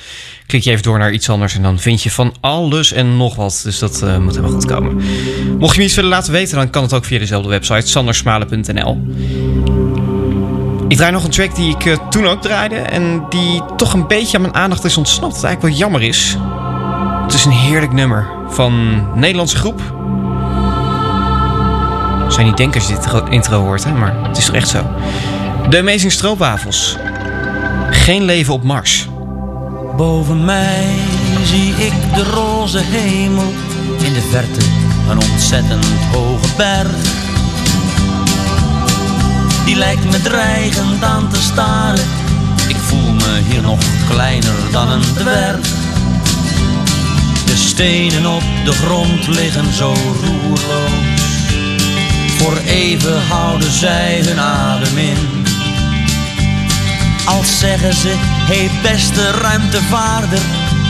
Klik 0.45 0.63
je 0.63 0.71
even 0.71 0.83
door 0.83 0.97
naar 0.97 1.11
iets 1.11 1.29
anders 1.29 1.55
en 1.55 1.61
dan 1.61 1.79
vind 1.79 2.03
je 2.03 2.11
van 2.11 2.35
alles 2.41 2.91
en 2.91 3.17
nog 3.17 3.35
wat. 3.35 3.61
Dus 3.63 3.79
dat 3.79 4.01
moet 4.19 4.35
helemaal 4.35 4.51
goed 4.51 4.65
komen. 4.65 5.03
Mocht 5.59 5.73
je 5.73 5.79
me 5.79 5.85
iets 5.85 5.95
willen 5.95 6.09
laten 6.09 6.31
weten, 6.31 6.55
dan 6.55 6.69
kan 6.69 6.83
het 6.83 6.93
ook 6.93 7.05
via 7.05 7.19
dezelfde 7.19 7.49
website, 7.49 7.87
sandersmalen.nl. 7.87 8.97
Ik 10.87 10.97
draai 10.97 11.11
nog 11.11 11.23
een 11.23 11.29
track 11.29 11.55
die 11.55 11.75
ik 11.75 11.85
eh, 11.85 11.97
toen 12.09 12.27
ook 12.27 12.41
draaide 12.41 12.75
en 12.75 13.25
die 13.29 13.61
toch 13.75 13.93
een 13.93 14.07
beetje 14.07 14.35
aan 14.37 14.41
mijn 14.41 14.55
aandacht 14.55 14.83
is 14.83 14.97
ontsnapt. 14.97 15.33
Wat 15.33 15.43
eigenlijk 15.43 15.73
wel 15.73 15.83
jammer 15.83 16.01
is. 16.09 16.37
Het 17.23 17.33
is 17.33 17.45
een 17.45 17.51
heerlijk 17.51 17.91
nummer 17.93 18.27
van 18.49 18.73
een 18.73 19.19
Nederlandse 19.19 19.57
groep. 19.57 19.81
Zou 22.27 22.39
je 22.39 22.45
niet 22.45 22.57
denken 22.57 22.79
als 22.79 22.89
je 22.89 22.95
dit 22.95 23.03
intro- 23.03 23.25
intro 23.25 23.61
hoort, 23.61 23.83
hè? 23.83 23.91
maar 23.91 24.15
het 24.27 24.37
is 24.37 24.45
toch 24.45 24.55
echt 24.55 24.69
zo. 24.69 24.83
De 25.69 25.77
Amazing 25.79 26.11
Stroopwafels. 26.11 26.97
Geen 27.89 28.23
leven 28.23 28.53
op 28.53 28.63
Mars. 28.63 29.07
Boven 29.97 30.45
mij 30.45 30.85
zie 31.43 31.69
ik 31.71 31.93
de 32.15 32.23
roze 32.23 32.79
hemel. 32.83 33.53
In 34.03 34.13
de 34.13 34.21
verte 34.31 34.65
een 35.09 35.31
ontzettend 35.31 35.85
hoge 36.11 36.47
berg. 36.57 37.26
Die 39.67 39.75
lijkt 39.75 40.11
me 40.11 40.21
dreigend 40.21 41.03
aan 41.03 41.29
te 41.29 41.41
staren. 41.41 42.05
Ik 42.67 42.75
voel 42.75 43.11
me 43.11 43.41
hier 43.49 43.61
nog 43.61 43.79
kleiner 44.09 44.55
dan 44.71 44.89
een 44.89 45.13
dwerg. 45.13 45.67
De 47.45 47.55
stenen 47.55 48.25
op 48.25 48.43
de 48.65 48.71
grond 48.71 49.27
liggen 49.27 49.73
zo 49.73 49.93
roerloos. 49.93 51.31
Voor 52.37 52.57
even 52.57 53.21
houden 53.27 53.71
zij 53.71 54.21
hun 54.25 54.39
adem 54.39 54.97
in. 54.97 55.45
Als 57.25 57.59
zeggen 57.59 57.93
ze, 57.93 58.13
hey 58.19 58.69
beste 58.81 59.31
ruimtevaarder, 59.31 60.41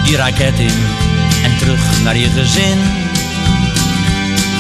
die 0.04 0.16
raket 0.16 0.60
in 0.60 0.86
en 1.44 1.58
terug 1.58 2.04
naar 2.04 2.18
je 2.18 2.30
gezin. 2.30 2.80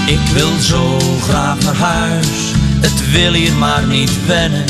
Ik 0.05 0.33
wil 0.33 0.59
zo 0.59 0.99
graag 1.21 1.59
naar 1.59 1.75
huis, 1.75 2.53
het 2.81 3.11
wil 3.11 3.33
hier 3.33 3.53
maar 3.53 3.85
niet 3.87 4.25
wennen. 4.25 4.65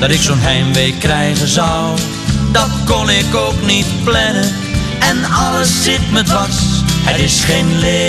Dat 0.00 0.10
ik 0.10 0.20
zo'n 0.20 0.38
heimwee 0.38 0.94
krijgen 0.98 1.48
zou, 1.48 1.98
dat 2.52 2.70
kon 2.84 3.10
ik 3.10 3.34
ook 3.34 3.66
niet 3.66 3.86
plannen. 4.04 4.52
En 4.98 5.24
alles 5.24 5.82
zit 5.82 6.10
me 6.10 6.22
dwars, 6.22 6.56
het 7.04 7.18
is 7.20 7.44
geen 7.44 7.78
leven 7.78 8.00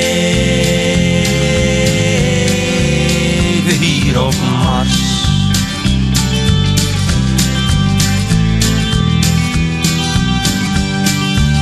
hier 3.79 4.25
op 4.25 4.35
Mars. 4.63 5.09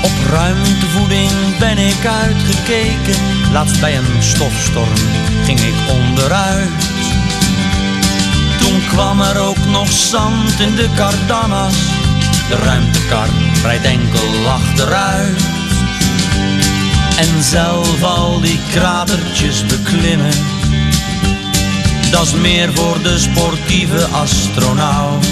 Op 0.02 0.12
ruimtevoeding 0.30 1.32
ben 1.60 1.78
ik 1.78 2.06
uitgekeken. 2.06 3.16
Laatst 3.52 3.80
bij 3.80 3.98
een 3.98 4.24
stofstorm 4.24 4.96
ging 5.46 5.60
ik 5.60 5.74
onderuit. 5.88 6.99
Kwam 8.88 9.22
er 9.22 9.40
ook 9.40 9.66
nog 9.66 9.92
zand 9.92 10.60
in 10.60 10.76
de 10.76 10.90
kardanas. 10.96 11.76
De 12.50 12.56
ruimtekar 12.56 13.28
rijdt 13.64 13.86
enkel 13.86 14.50
achteruit. 14.50 15.42
En 17.18 17.44
zelf 17.44 18.04
al 18.04 18.42
die 18.42 18.60
kratertjes 18.72 19.66
beklimmen. 19.66 20.34
Dat 22.12 22.26
is 22.26 22.34
meer 22.34 22.74
voor 22.74 23.02
de 23.02 23.20
sportieve 23.20 24.06
astronaut. 24.06 25.28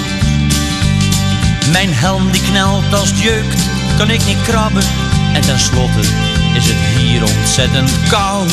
Mijn 1.72 1.94
helm 1.94 2.32
die 2.32 2.42
knelt 2.42 2.94
als 2.94 3.12
jeukt, 3.16 3.62
kan 3.98 4.10
ik 4.10 4.26
niet 4.26 4.42
krabben. 4.42 4.84
En 5.34 5.42
tenslotte 5.42 6.00
is 6.54 6.66
het 6.68 6.98
hier 6.98 7.24
ontzettend 7.24 7.92
koud. 8.10 8.52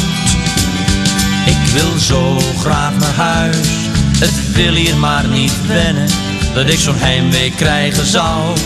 Ik 1.47 1.73
wil 1.73 1.99
zo 1.99 2.39
graag 2.59 2.99
naar 2.99 3.15
huis, 3.15 3.84
het 4.25 4.53
wil 4.53 4.73
hier 4.73 4.97
maar 4.97 5.29
niet 5.29 5.67
wennen. 5.67 6.09
Dat 6.55 6.69
ik 6.69 6.79
zo'n 6.79 6.99
heimwee 6.99 7.53
krijgen 7.57 8.07
zou, 8.07 8.57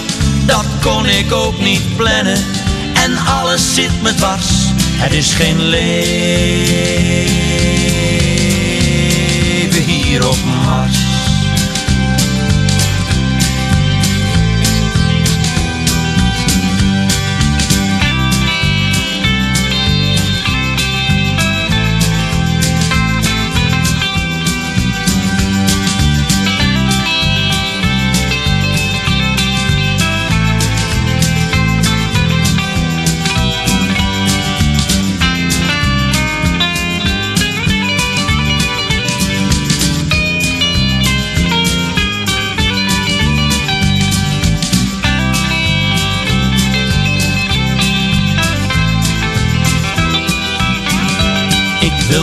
dat 0.47 0.67
kon 0.83 1.07
ik 1.07 1.33
ook 1.33 1.61
niet 1.61 1.97
plannen. 1.97 2.39
En 2.95 3.17
alles 3.17 3.75
zit 3.75 4.03
me 4.03 4.15
dwars, 4.15 4.47
het 4.77 5.13
is 5.13 5.33
geen 5.33 5.61
leven 5.61 7.33
hier 9.85 10.29
op 10.29 10.37
Mars. 10.45 11.08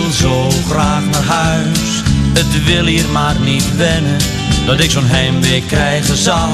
Wil 0.01 0.11
zo 0.11 0.49
graag 0.69 1.05
naar 1.05 1.23
huis. 1.23 2.03
Het 2.33 2.65
wil 2.65 2.85
hier 2.85 3.09
maar 3.09 3.39
niet 3.39 3.75
wennen, 3.75 4.17
dat 4.65 4.79
ik 4.79 4.91
zo'n 4.91 5.05
heimwee 5.05 5.63
krijgen 5.67 6.17
zou. 6.17 6.49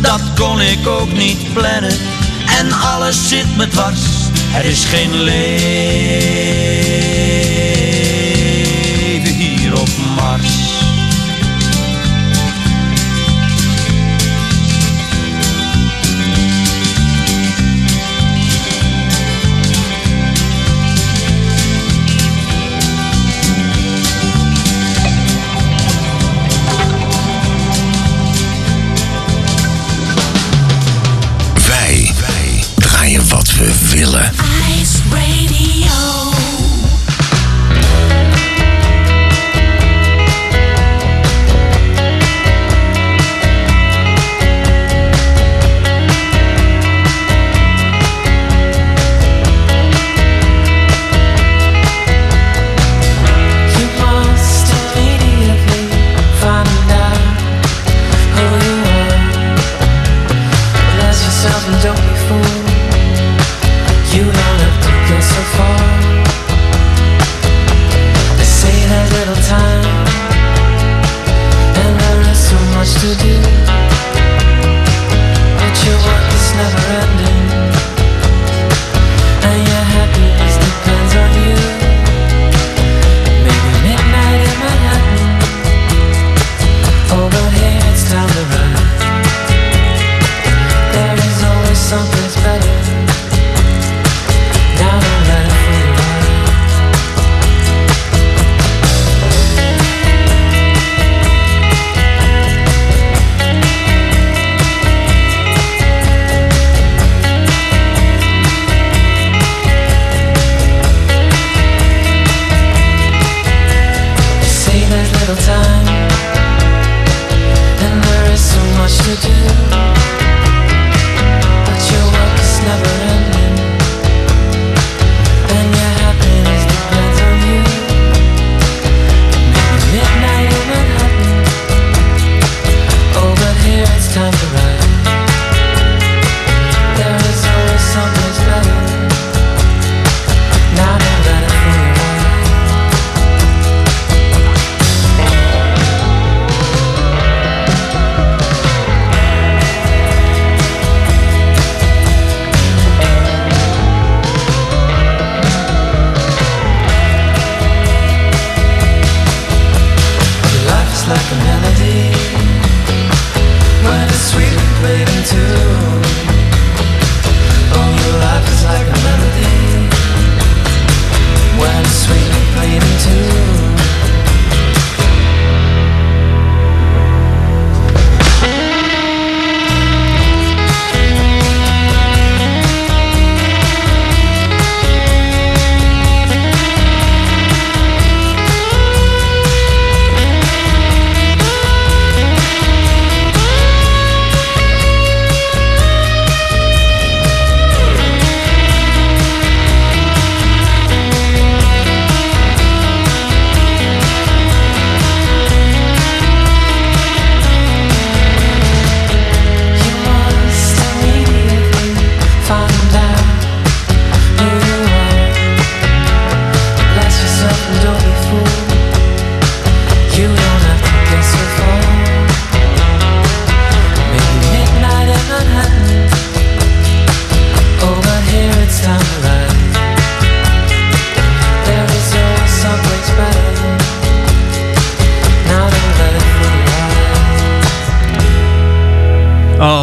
Dat 0.00 0.20
kon 0.38 0.60
ik 0.60 0.86
ook 0.86 1.12
niet 1.12 1.52
plannen, 1.52 1.96
en 2.58 2.72
alles 2.72 3.28
zit 3.28 3.56
me 3.56 3.68
dwars. 3.68 4.00
Er 4.54 4.64
is 4.64 4.84
geen 4.84 5.22
leven 5.22 7.21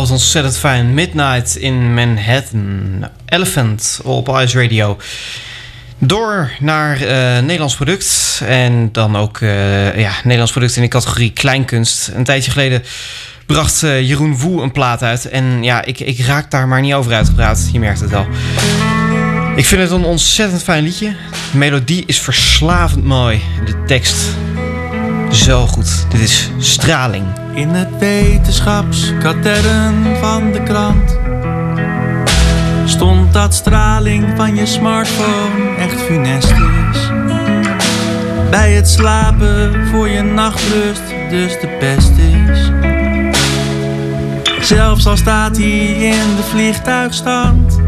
Ontzettend 0.09 0.57
fijn. 0.57 0.93
Midnight 0.93 1.55
in 1.55 1.93
Manhattan. 1.93 3.07
Elephant 3.25 3.99
op 4.03 4.27
Ice 4.27 4.61
Radio. 4.61 4.97
Door 5.97 6.51
naar 6.59 7.01
eh, 7.01 7.41
Nederlands 7.41 7.75
product. 7.75 8.41
En 8.45 8.89
dan 8.91 9.15
ook 9.15 9.41
eh, 9.41 9.99
ja, 9.99 10.11
Nederlands 10.23 10.51
product 10.51 10.75
in 10.75 10.81
de 10.81 10.87
categorie 10.87 11.31
kleinkunst. 11.31 12.11
Een 12.13 12.23
tijdje 12.23 12.51
geleden 12.51 12.83
bracht 13.45 13.83
eh, 13.83 14.07
Jeroen 14.07 14.37
Woe 14.37 14.61
een 14.61 14.71
plaat 14.71 15.03
uit. 15.03 15.29
En 15.29 15.63
ja, 15.63 15.83
ik, 15.85 15.99
ik 15.99 16.19
raak 16.19 16.51
daar 16.51 16.67
maar 16.67 16.81
niet 16.81 16.93
over 16.93 17.13
uitgepraat. 17.13 17.69
Je 17.71 17.79
merkt 17.79 17.99
het 17.99 18.13
al. 18.13 18.27
Ik 19.55 19.65
vind 19.65 19.81
het 19.81 19.91
een 19.91 20.05
ontzettend 20.05 20.63
fijn 20.63 20.83
liedje. 20.83 21.15
De 21.51 21.57
melodie 21.57 22.03
is 22.05 22.19
verslavend 22.19 23.03
mooi. 23.03 23.41
De 23.65 23.83
tekst 23.83 24.15
zo 25.31 25.67
goed. 25.67 26.05
Dit 26.09 26.21
is 26.21 26.49
Straling. 26.59 27.25
In 27.59 27.69
het 27.69 27.97
wetenschapskatern 27.97 30.15
van 30.19 30.51
de 30.51 30.63
krant 30.63 31.19
stond 32.85 33.33
dat 33.33 33.53
straling 33.53 34.25
van 34.35 34.55
je 34.55 34.65
smartphone 34.65 35.75
echt 35.77 36.01
funest 36.01 36.53
is. 36.91 37.11
Bij 38.49 38.71
het 38.71 38.89
slapen 38.89 39.87
voor 39.87 40.07
je 40.07 40.21
nachtrust 40.21 41.01
dus 41.29 41.59
de 41.59 41.67
pest 41.79 42.11
is. 42.17 42.71
Zelfs 44.67 45.05
al 45.05 45.17
staat 45.17 45.57
hij 45.57 45.87
in 45.87 46.35
de 46.35 46.43
vliegtuigstand. 46.43 47.79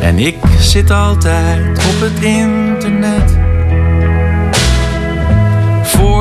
En 0.00 0.16
En 0.16 0.26
ik 0.26 0.36
zit 0.58 0.90
altijd 0.90 1.78
op 1.78 2.00
het 2.00 2.24
internet. 2.24 3.35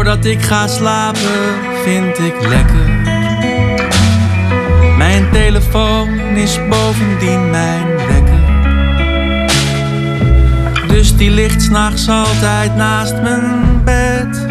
Voordat 0.06 0.26
ik 0.26 0.42
ga 0.42 0.68
slapen, 0.68 1.22
vind 1.84 2.20
ik 2.20 2.48
lekker. 2.48 2.90
Mijn 4.98 5.32
telefoon 5.32 6.20
is 6.20 6.60
bovendien 6.70 7.50
mijn 7.50 7.88
wekker. 7.88 8.40
Dus 10.88 11.18
die 11.18 11.30
ligt 11.30 11.62
s'nachts 11.62 12.10
altijd 12.10 12.76
naast 12.76 13.22
mijn 13.22 13.84
bed. 13.84 14.48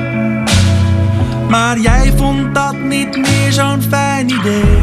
Maar 1.48 1.78
jij 1.78 2.12
vond 2.16 2.54
dat 2.54 2.76
niet 2.78 3.16
meer 3.16 3.52
zo'n 3.52 3.82
fijn 3.82 4.28
idee. 4.28 4.78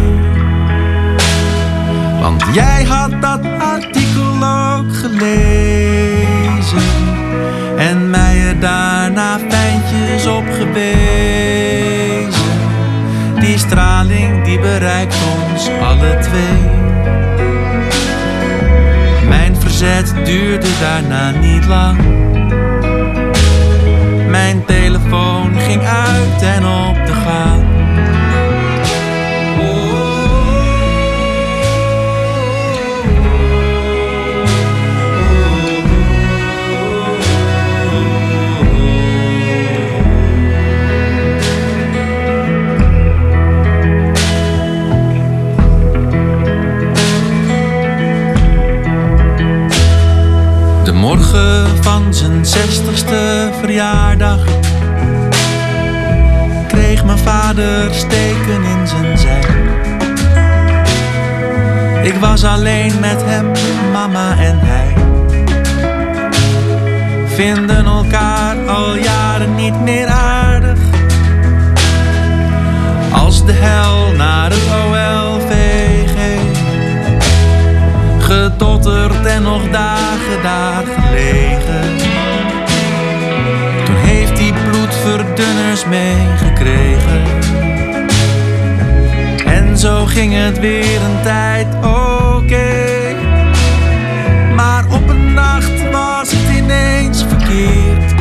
Want 2.22 2.44
jij 2.54 2.84
had 2.84 3.22
dat 3.22 3.42
artikel 3.60 4.34
ook 4.44 4.96
gelezen. 4.96 6.21
En 7.90 8.10
mij 8.10 8.48
er 8.48 8.60
daarna 8.60 9.40
fijntjes 9.50 10.28
op 10.28 10.44
gewezen. 10.52 12.32
Die 13.40 13.58
straling 13.58 14.44
die 14.44 14.60
bereikt 14.60 15.16
ons 15.42 15.70
alle 15.82 16.18
twee. 16.20 16.60
Mijn 19.28 19.56
verzet 19.56 20.14
duurde 20.24 20.68
daarna 20.80 21.32
niet 21.32 21.66
lang. 21.66 21.98
Mijn 24.30 24.66
telefoon 24.66 25.60
ging 25.60 25.82
uit 25.86 26.42
en 26.42 26.66
op 26.66 27.06
de 27.06 27.14
gang. 27.14 27.71
Van 52.04 52.14
zijn 52.14 52.46
zestigste 52.46 53.50
verjaardag 53.60 54.40
kreeg 56.68 57.06
mijn 57.06 57.18
vader 57.18 57.94
steken 57.94 58.64
in 58.64 58.88
zijn 58.88 59.18
zij. 59.18 59.40
Ik 62.04 62.14
was 62.14 62.44
alleen 62.44 63.00
met 63.00 63.24
hem, 63.24 63.52
mama 63.92 64.38
en 64.38 64.60
hij. 64.62 64.94
Vinden 67.28 67.86
elkaar 67.86 68.68
al 68.68 68.96
jaren 68.96 69.56
niet 69.56 69.82
meer 69.82 70.08
aardig. 70.08 70.80
Als 73.14 73.46
de 73.46 73.54
hel 73.54 74.12
naar 74.12 74.52
het 74.52 74.68
OLVG 74.86 76.40
gedotterd 78.20 79.26
en 79.26 79.44
nog 79.44 79.70
dagen 79.70 80.42
daar 80.44 81.01
Toen 83.86 83.96
heeft 83.96 84.40
hij 84.40 84.54
bloedverdunners 84.70 85.86
meegekregen. 85.86 87.22
En 89.46 89.78
zo 89.78 90.06
ging 90.06 90.34
het 90.34 90.60
weer 90.60 91.02
een 91.02 91.22
tijd 91.24 91.68
oké. 91.76 93.16
Maar 94.56 94.86
op 94.90 95.10
een 95.10 95.34
nacht 95.34 95.92
was 95.92 96.32
het 96.32 96.58
ineens 96.58 97.26
verkeerd. 97.28 98.14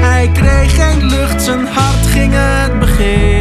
Hij 0.00 0.30
kreeg 0.32 0.74
geen 0.74 1.06
lucht, 1.06 1.42
zijn 1.42 1.66
hart 1.66 2.06
ging 2.06 2.32
het 2.34 2.78
begeven. 2.78 3.31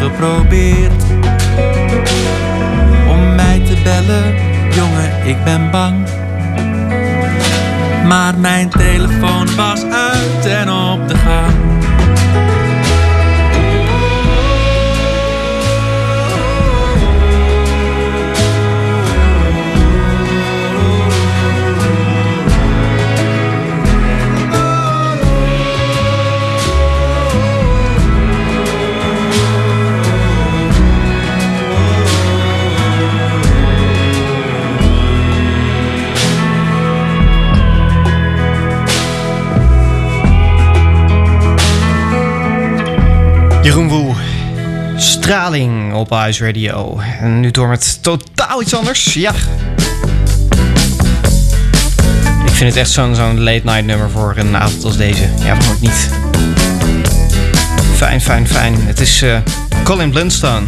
Geprobeerd 0.00 1.02
om 3.08 3.34
mij 3.34 3.62
te 3.66 3.76
bellen, 3.84 4.34
jongen, 4.74 5.26
ik 5.26 5.44
ben 5.44 5.70
bang. 5.70 6.06
Maar 8.06 8.38
mijn 8.38 8.68
telefoon 8.68 9.56
was 9.56 9.84
uit 9.84 10.43
op 46.04 46.40
Radio. 46.40 47.00
En 47.20 47.40
nu 47.40 47.50
door 47.50 47.68
met 47.68 48.02
totaal 48.02 48.62
iets 48.62 48.74
anders. 48.74 49.14
Ja. 49.14 49.32
Ik 52.44 52.50
vind 52.50 52.70
het 52.70 52.76
echt 52.76 52.90
zo'n 52.90 53.14
zo'n 53.14 53.42
late 53.42 53.60
night 53.64 53.84
nummer 53.84 54.10
voor 54.10 54.34
een 54.36 54.56
avond 54.56 54.84
als 54.84 54.96
deze. 54.96 55.22
Ja, 55.38 55.56
waarom 55.56 55.70
ook 55.74 55.80
niet? 55.80 56.08
Fijn, 57.94 58.20
fijn, 58.20 58.48
fijn. 58.48 58.74
Het 58.86 59.00
is 59.00 59.22
eh, 59.22 59.36
Colin 59.84 60.10
Blunstone. 60.10 60.66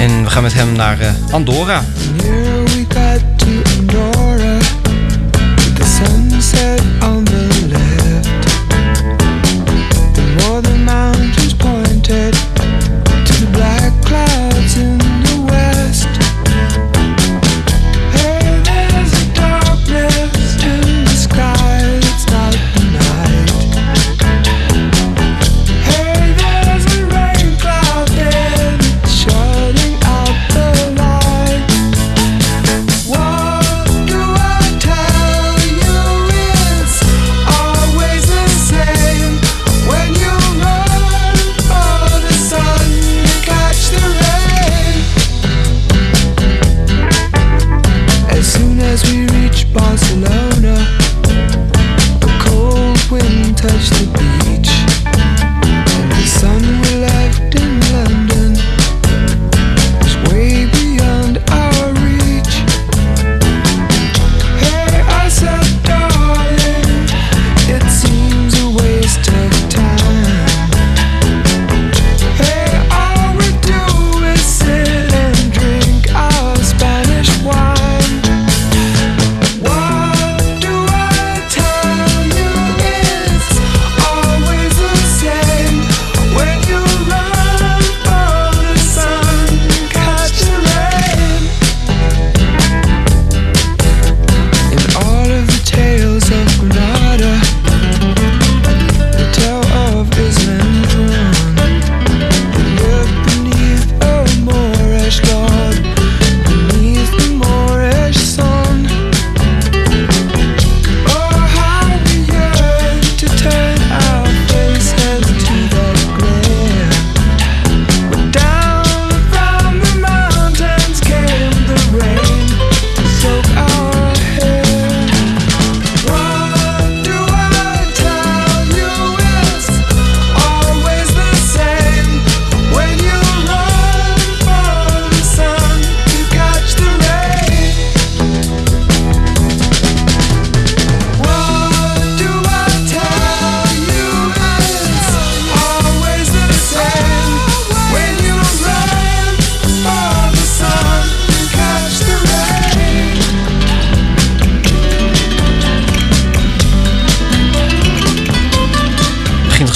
En 0.00 0.24
we 0.24 0.30
gaan 0.30 0.42
met 0.42 0.54
hem 0.54 0.72
naar 0.72 1.00
eh, 1.00 1.08
Andorra. 1.30 1.84
cloud 14.14 14.43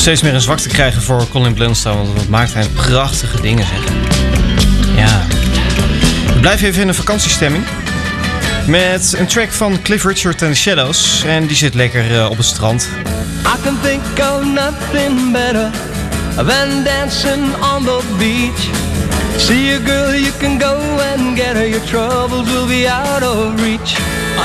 steeds 0.09 0.23
meer 0.23 0.35
een 0.35 0.41
zwak 0.41 0.59
te 0.59 0.69
krijgen 0.69 1.03
voor 1.03 1.29
Colin 1.29 1.55
Blunstone. 1.55 1.97
Want 1.97 2.13
wat 2.17 2.29
maakt 2.29 2.55
hij 2.55 2.67
prachtige 2.69 3.41
dingen, 3.41 3.67
zeg. 3.67 3.95
Ja. 4.97 5.27
We 6.35 6.41
blijven 6.41 6.67
even 6.67 6.83
in 6.83 6.89
een 6.89 6.95
vakantiestemming. 6.95 7.65
Met 8.67 9.15
een 9.19 9.27
track 9.27 9.53
van 9.53 9.83
Cliff 9.83 10.05
Richard 10.05 10.43
and 10.43 10.53
the 10.53 10.59
Shadows. 10.59 11.23
En 11.27 11.47
die 11.47 11.57
zit 11.57 11.75
lekker 11.75 12.15
eh, 12.15 12.31
op 12.31 12.37
het 12.37 12.47
strand. 12.47 12.89
I 13.45 13.63
can 13.63 13.79
think 13.83 14.03
of 14.19 14.45
nothing 14.45 15.33
better 15.33 15.71
on 17.61 17.85
the 17.85 18.01
beach. 18.19 18.69
See 19.37 19.79
girl, 19.85 20.15
you 20.15 20.33
can 20.39 20.61
go 20.61 20.75
and 21.15 21.39
get 21.39 21.53
her. 21.53 21.69
Your 21.69 21.85
troubles 21.85 22.51
will 22.51 22.67
be 22.67 22.91
out 22.91 23.23
of 23.23 23.61
reach. 23.61 23.97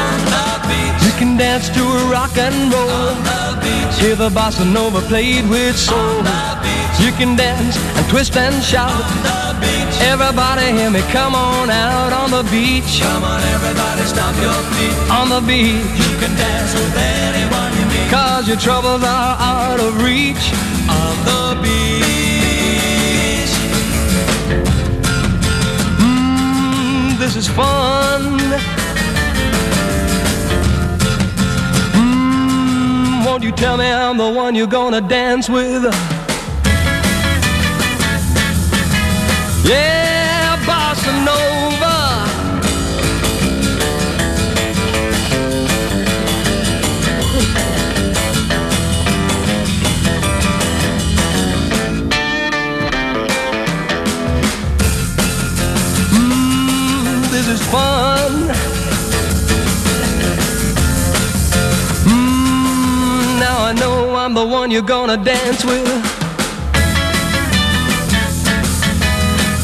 On 0.01 0.19
the 0.33 0.47
beach. 0.69 0.99
You 1.05 1.13
can 1.19 1.37
dance 1.37 1.69
to 1.69 1.81
a 1.81 2.03
rock 2.11 2.35
and 2.37 2.73
roll. 2.73 2.89
On 2.89 3.17
the 3.23 3.41
beach. 3.63 3.95
Hear 4.01 4.15
the 4.15 4.29
bossa 4.29 4.65
nova 4.65 5.01
played 5.11 5.47
with 5.49 5.77
soul. 5.77 5.97
On 5.99 6.23
the 6.23 6.59
beach. 6.63 6.97
You 7.03 7.11
can 7.19 7.35
dance 7.35 7.75
and 7.97 8.05
twist 8.09 8.37
and 8.37 8.55
shout. 8.63 8.91
On 8.91 9.23
the 9.23 9.59
beach. 9.61 9.95
Everybody 10.01 10.71
hear 10.77 10.89
me, 10.91 11.01
come 11.11 11.33
on 11.35 11.69
out 11.69 12.13
on 12.13 12.29
the 12.31 12.43
beach. 12.51 13.01
Come 13.01 13.23
on, 13.23 13.41
everybody, 13.55 14.01
stomp 14.03 14.37
your 14.41 14.61
feet. 14.75 14.95
On 15.09 15.29
the 15.29 15.41
beach. 15.41 15.83
You 15.97 16.11
can 16.21 16.33
dance 16.35 16.73
with 16.73 16.95
anyone 16.95 17.71
you 17.77 17.85
meet. 17.91 18.09
Cause 18.11 18.47
your 18.47 18.57
troubles 18.57 19.03
are 19.03 19.37
out 19.39 19.79
of 19.79 20.03
reach. 20.03 20.53
On 20.89 21.15
the 21.29 21.43
beach. 21.63 23.53
Mmm, 25.99 27.17
this 27.17 27.35
is 27.35 27.47
fun. 27.47 28.82
Won't 33.33 33.43
you 33.43 33.51
tell 33.51 33.77
me 33.77 33.85
I'm 33.91 34.15
the 34.17 34.29
one 34.29 34.53
you're 34.53 34.67
gonna 34.67 35.01
dance 35.01 35.49
with? 35.49 35.83
Yeah, 39.65 40.55
bossa 40.67 41.11
nova. 41.25 41.95
Mm, 56.13 57.31
this 57.31 57.47
is 57.47 57.61
fun. 57.71 58.62
I 63.73 63.75
know 63.79 64.15
I'm 64.15 64.35
the 64.35 64.45
one 64.45 64.69
you're 64.69 64.83
gonna 64.83 65.17
dance 65.17 65.65
with. 65.65 65.87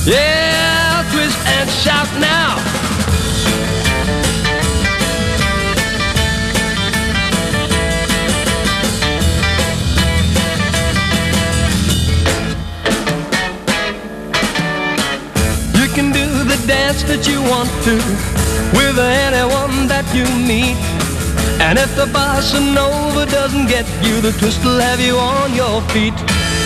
Yeah, 0.04 1.06
twist 1.12 1.38
and 1.46 1.70
shout 1.70 2.10
now. 2.20 2.58
You 15.76 15.88
can 15.94 16.12
do 16.12 16.26
the 16.46 16.58
dance 16.66 17.04
that 17.04 17.28
you 17.28 17.44
want 17.44 17.70
to 17.84 17.94
with 18.76 18.98
anyone 18.98 19.88
that 19.88 20.08
you 20.16 20.26
meet. 20.48 20.99
And 21.60 21.78
if 21.78 21.94
the 21.96 22.06
bossa 22.06 22.60
nova 22.74 23.26
doesn't 23.26 23.68
get 23.68 23.86
you, 24.02 24.22
the 24.22 24.32
twist 24.40 24.64
will 24.64 24.80
have 24.80 25.02
you 25.02 25.18
on 25.18 25.54
your 25.54 25.82
feet. 25.92 26.16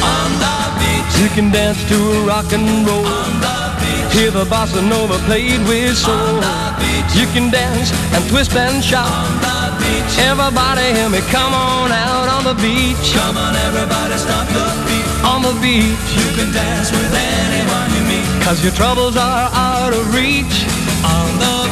On 0.06 0.30
the 0.38 0.58
beach, 0.78 1.14
you 1.18 1.30
can 1.34 1.50
dance 1.50 1.82
to 1.90 1.98
a 1.98 2.20
rock 2.30 2.54
and 2.54 2.86
roll. 2.86 3.02
On 3.02 3.34
the 3.42 3.58
beach, 3.82 4.14
hear 4.14 4.30
the 4.30 4.46
bossa 4.46 4.82
nova 4.88 5.18
played 5.26 5.60
with 5.68 5.98
soul. 5.98 6.14
On 6.14 6.38
the 6.38 6.62
beach, 6.78 7.12
you 7.18 7.26
can 7.34 7.50
dance 7.50 7.90
and 8.14 8.24
twist 8.30 8.54
and 8.56 8.84
shout. 8.84 9.10
On 9.10 9.34
the 9.42 9.82
beach, 9.82 10.14
everybody 10.30 10.86
hear 10.94 11.10
me, 11.10 11.22
come 11.34 11.54
on 11.54 11.92
out 11.92 12.30
on 12.30 12.44
the 12.46 12.58
beach. 12.62 13.18
Come 13.18 13.36
on, 13.36 13.56
everybody, 13.66 14.16
stop 14.22 14.46
your 14.54 14.72
feet. 14.86 15.08
On 15.26 15.42
the 15.42 15.56
beach, 15.58 16.06
you 16.14 16.30
can 16.38 16.54
dance 16.54 16.92
with 16.94 17.12
anyone 17.12 17.90
you 17.98 18.04
meet. 18.14 18.28
Cause 18.46 18.64
your 18.64 18.74
troubles 18.74 19.18
are 19.18 19.50
out 19.52 19.92
of 19.92 20.14
reach. 20.14 20.70
On 21.02 21.40
the. 21.40 21.63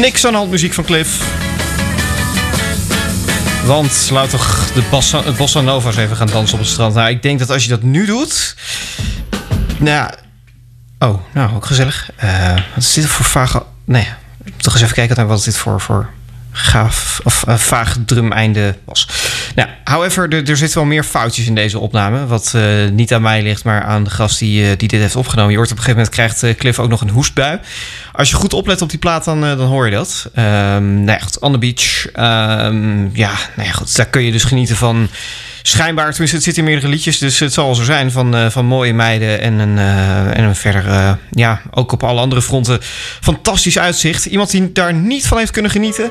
Niks 0.00 0.24
aan 0.26 0.32
de 0.32 0.38
hand 0.38 0.50
muziek 0.50 0.72
van 0.72 0.84
Cliff. 0.84 1.42
Want 3.64 4.08
laat 4.10 4.30
toch 4.30 4.72
de 4.72 4.82
bossa, 4.90 5.22
het 5.22 5.36
bossa 5.36 5.60
nova's 5.60 5.96
even 5.96 6.16
gaan 6.16 6.26
dansen 6.26 6.54
op 6.54 6.60
het 6.60 6.72
strand. 6.72 6.94
Nou, 6.94 7.10
ik 7.10 7.22
denk 7.22 7.38
dat 7.38 7.50
als 7.50 7.62
je 7.62 7.68
dat 7.68 7.82
nu 7.82 8.06
doet... 8.06 8.56
Nou. 9.78 10.10
Oh, 10.98 11.20
nou, 11.32 11.54
ook 11.54 11.66
gezellig. 11.66 12.10
Eh, 12.16 12.54
wat 12.74 12.84
is 12.84 12.92
dit 12.92 13.06
voor 13.06 13.24
vage... 13.24 13.62
Nee, 13.84 14.08
toch 14.56 14.72
eens 14.72 14.82
even 14.82 14.94
kijken 14.94 15.16
naar 15.16 15.26
wat 15.26 15.44
dit 15.44 15.56
voor, 15.56 15.80
voor 15.80 16.10
gaaf 16.56 17.20
of 17.24 17.44
uh, 17.48 17.54
vaag 17.54 17.96
drumeinde 18.06 18.76
was. 18.84 19.08
Nou, 19.54 19.68
however, 19.84 20.28
er, 20.28 20.48
er 20.48 20.56
zitten 20.56 20.78
wel 20.78 20.86
meer 20.86 21.04
foutjes 21.04 21.46
in 21.46 21.54
deze 21.54 21.78
opname. 21.78 22.26
Wat 22.26 22.52
uh, 22.56 22.88
niet 22.90 23.14
aan 23.14 23.22
mij 23.22 23.42
ligt, 23.42 23.64
maar 23.64 23.82
aan 23.82 24.04
de 24.04 24.10
gast 24.10 24.38
die, 24.38 24.62
uh, 24.62 24.68
die 24.76 24.88
dit 24.88 25.00
heeft 25.00 25.16
opgenomen. 25.16 25.50
Je 25.50 25.56
hoort 25.56 25.70
op 25.70 25.76
een 25.76 25.82
gegeven 25.82 26.10
moment 26.12 26.36
krijgt 26.38 26.58
Cliff 26.58 26.78
ook 26.78 26.90
nog 26.90 27.00
een 27.00 27.10
hoestbui. 27.10 27.60
Als 28.12 28.30
je 28.30 28.36
goed 28.36 28.52
oplet 28.52 28.82
op 28.82 28.90
die 28.90 28.98
plaat, 28.98 29.24
dan, 29.24 29.40
dan 29.40 29.60
hoor 29.60 29.84
je 29.84 29.92
dat. 29.92 30.30
Um, 30.36 30.42
nou 31.04 31.18
ja, 31.18 31.18
goed, 31.18 31.38
On 31.38 31.58
Beach. 31.58 32.06
Um, 32.06 33.10
ja, 33.12 33.32
nou 33.56 33.68
ja, 33.68 33.72
goed, 33.72 33.96
daar 33.96 34.06
kun 34.06 34.22
je 34.22 34.32
dus 34.32 34.44
genieten 34.44 34.76
van... 34.76 35.08
Schijnbaar, 35.66 36.10
tenminste, 36.10 36.36
het 36.36 36.44
zit 36.44 36.56
in 36.56 36.64
meerdere 36.64 36.88
liedjes, 36.88 37.18
dus 37.18 37.38
het 37.38 37.52
zal 37.52 37.74
zo 37.74 37.82
zijn 37.82 38.10
van, 38.10 38.34
uh, 38.34 38.50
van 38.50 38.66
mooie 38.66 38.94
meiden 38.94 39.40
en 39.40 39.58
een, 39.58 39.76
uh, 39.76 40.38
en 40.38 40.44
een 40.44 40.56
verder, 40.56 40.86
uh, 40.86 41.12
ja, 41.30 41.60
ook 41.70 41.92
op 41.92 42.02
alle 42.02 42.20
andere 42.20 42.42
fronten 42.42 42.78
fantastisch 43.20 43.78
uitzicht. 43.78 44.26
Iemand 44.26 44.50
die 44.50 44.72
daar 44.72 44.94
niet 44.94 45.26
van 45.26 45.38
heeft 45.38 45.50
kunnen 45.50 45.70
genieten, 45.70 46.10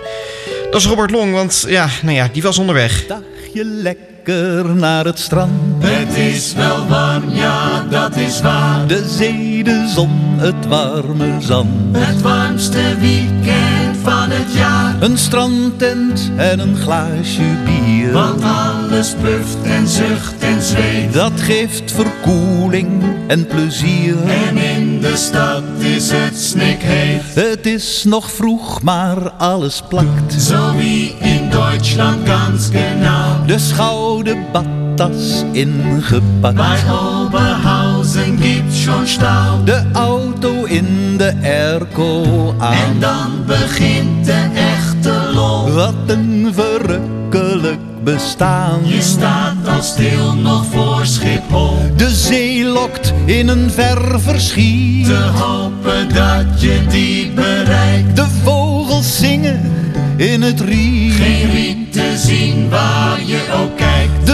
dat 0.71 0.81
is 0.81 0.87
Robert 0.87 1.11
Long, 1.11 1.33
want 1.33 1.65
ja, 1.67 1.87
nou 2.01 2.15
ja, 2.15 2.29
die 2.31 2.41
was 2.41 2.57
onderweg. 2.57 3.05
Dagje 3.07 3.65
lekker 3.65 4.65
naar 4.75 5.05
het 5.05 5.19
strand. 5.19 5.83
Het 5.83 6.17
is 6.17 6.53
wel 6.53 6.87
warm, 6.87 7.29
ja, 7.29 7.85
dat 7.89 8.15
is 8.15 8.41
waar. 8.41 8.87
De 8.87 9.09
zee, 9.09 9.63
de 9.63 9.91
zon, 9.95 10.35
het 10.37 10.65
warme 10.67 11.35
zand. 11.39 11.97
Het 11.97 12.21
warmste 12.21 12.97
weekend 12.99 13.82
van 14.03 14.29
het 14.29 14.53
jaar. 14.53 14.95
Een 14.99 15.17
strandtent 15.17 16.31
en 16.35 16.59
een 16.59 16.75
glaasje 16.75 17.41
bier. 17.65 18.11
Want 18.11 18.43
alles 18.43 19.15
puft 19.21 19.57
en 19.63 19.87
zucht 19.87 20.33
en 20.39 20.61
zweet. 20.61 21.13
Dat 21.13 21.31
geeft 21.35 21.91
verkoeling 21.91 23.03
en 23.27 23.47
plezier. 23.47 24.15
En 24.27 24.57
in 24.57 25.01
de 25.01 25.15
stad 25.15 25.63
is 25.77 26.11
het 26.11 26.39
snikheet. 26.39 27.21
Het 27.33 27.65
is 27.65 28.03
nog 28.03 28.31
vroeg, 28.31 28.81
maar 28.81 29.31
alles 29.37 29.83
plakt. 29.89 30.33
Zo 30.33 30.75
wie 30.75 31.15
in 31.19 31.49
Duitsland 31.49 32.27
ganz 32.27 32.69
genau. 32.69 33.47
De 33.47 33.59
schoude 33.59 34.37
badtas 34.51 35.43
ingepakt. 35.51 36.55
Bij 36.55 36.79
Oberhausen 36.91 38.37
gibt's 38.41 38.81
schon 38.81 39.07
Stau. 39.07 39.63
De 39.65 39.83
auto 39.93 40.32
in 40.73 41.17
de 41.17 41.33
airco 41.43 42.23
aan. 42.57 42.73
En 42.73 42.99
dan 42.99 43.45
begint 43.45 44.25
de 44.25 44.49
echte 44.55 45.31
lol. 45.33 45.71
Wat 45.71 45.93
een 46.07 46.51
verrukkelijk 46.53 47.79
bestaan. 48.03 48.79
Je 48.83 49.01
staat 49.01 49.67
al 49.67 49.81
stil 49.81 50.33
nog 50.33 50.65
voor 50.65 51.05
Schiphol. 51.05 51.77
De 51.95 52.09
zee 52.09 52.65
lokt 52.65 53.13
in 53.25 53.47
een 53.47 53.71
ver 53.71 54.21
verschiet. 54.21 55.05
Te 55.05 55.29
hopen 55.33 56.13
dat 56.13 56.61
je 56.61 56.85
die 56.89 57.31
bereikt. 57.31 58.15
De 58.15 58.25
vogels 58.43 59.17
zingen 59.17 59.71
in 60.15 60.41
het 60.41 60.61
riet. 60.61 61.13
Geen 61.13 61.51
riet 61.51 61.93
te 61.93 62.13
zien 62.17 62.69
waar 62.69 63.23
je 63.25 63.45
ook 63.61 63.77
kijkt. 63.77 64.27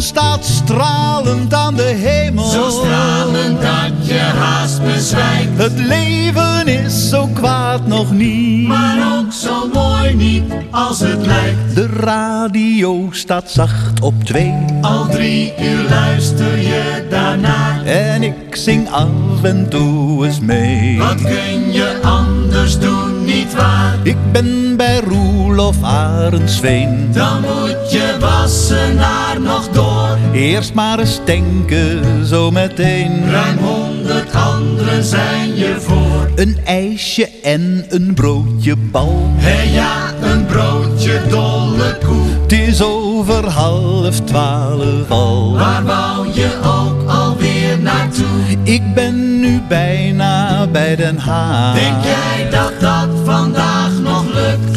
Zon 0.00 0.08
staat 0.08 0.44
stralend 0.44 1.54
aan 1.54 1.74
de 1.74 1.82
hemel. 1.82 2.44
Zo 2.44 2.70
stralend 2.70 3.60
dat 3.60 4.06
je 4.06 4.18
haast 4.18 4.82
bezwijkt. 4.82 5.58
Het 5.58 5.78
leven 5.78 6.68
is 6.68 7.08
zo 7.08 7.26
kwaad 7.26 7.86
nog 7.86 8.12
niet. 8.12 8.68
Maar 8.68 9.18
ook 9.18 9.32
zo 9.32 9.68
mooi 9.72 10.14
niet 10.14 10.42
als 10.70 11.00
het 11.00 11.26
lijkt. 11.26 11.74
De 11.74 11.86
radio 11.86 13.08
staat 13.10 13.50
zacht 13.50 14.00
op 14.00 14.24
twee. 14.24 14.54
Al 14.80 15.06
drie 15.08 15.52
uur 15.62 15.88
luister 15.88 16.58
je 16.58 17.06
daarnaar. 17.10 17.84
En 17.84 18.22
ik 18.22 18.56
zing 18.56 18.90
af 18.90 19.42
en 19.42 19.68
toe 19.68 20.26
eens 20.26 20.40
mee. 20.40 20.98
Wat 20.98 21.22
kun 21.22 21.72
je 21.72 21.98
anders 22.02 22.78
doen, 22.78 23.24
niet 23.24 23.54
waar? 23.54 23.98
Ik 24.02 24.32
ben 24.32 24.76
bij 24.76 25.00
Roelof 25.00 25.82
Arendsveen. 25.82 27.08
Dan 27.12 27.40
moet 27.40 27.90
je 27.90 28.16
Wassenaar 28.20 29.40
nog 29.40 29.68
door. 29.68 29.89
Eerst 30.32 30.74
maar 30.74 30.98
eens 30.98 31.20
denken, 31.24 32.26
zo 32.26 32.50
meteen. 32.50 33.30
Ruim 33.30 33.58
honderd 33.58 34.34
anderen 34.34 35.04
zijn 35.04 35.56
je 35.56 35.76
voor. 35.78 36.30
Een 36.34 36.56
ijsje 36.64 37.28
en 37.42 37.84
een 37.88 38.14
broodje 38.14 38.76
bal. 38.76 39.30
Hé 39.36 39.50
hey 39.50 39.68
ja, 39.68 40.14
een 40.22 40.46
broodje 40.46 41.20
dolle 41.28 41.98
koe. 42.04 42.22
Het 42.42 42.52
is 42.52 42.82
over 42.82 43.48
half 43.48 44.20
twaalf 44.20 45.10
al. 45.10 45.56
Waar 45.56 45.84
wou 45.84 46.28
je 46.34 46.58
ook 46.64 47.08
alweer 47.08 47.78
naartoe? 47.78 48.26
Ik 48.62 48.94
ben 48.94 49.40
nu 49.40 49.60
bijna 49.68 50.66
bij 50.66 50.96
Den 50.96 51.18
Haag. 51.18 51.74
Denk 51.74 52.04
jij 52.04 52.50
dat 52.50 52.80
dat? 52.80 53.19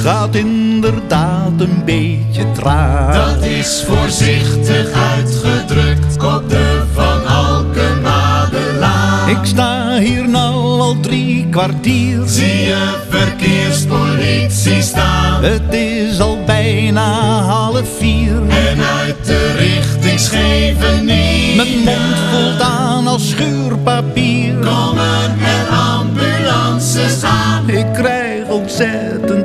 Gaat 0.04 0.36
inderdaad 0.36 1.51
een 1.58 1.82
beetje 1.86 2.51
traag. 2.51 3.16
Dat 3.16 3.43
is 3.43 3.84
voorzichtig 3.88 4.91
uitgedrukt 5.16 6.24
op 6.24 6.49
de 6.49 6.82
Van 6.93 7.28
Alkemadelaan. 7.28 9.30
Ik 9.30 9.38
sta 9.41 9.97
hier 9.99 10.30
nou 10.30 10.80
al 10.80 10.99
drie 10.99 11.47
kwartier. 11.49 12.22
Zie 12.26 12.45
je 12.45 12.93
verkeerspolitie 13.10 14.82
staan? 14.82 15.43
Het 15.43 15.74
is 15.74 16.20
al 16.20 16.38
bijna 16.45 17.41
half 17.41 17.97
vier. 17.97 18.41
En 18.49 18.78
uit 19.06 19.26
de 19.26 19.54
richting 19.58 20.20
Scheveningen. 20.20 21.56
Mijn 21.56 21.78
mond 21.86 22.18
voldaan 22.32 23.08
als 23.08 23.30
schuurpapier. 23.30 24.54
Komen 24.54 25.39
er 25.41 25.68
ambulances 25.70 27.24
aan? 27.24 27.70
Ik 27.70 27.93
krijg 27.93 28.47
ontzettend 28.47 29.43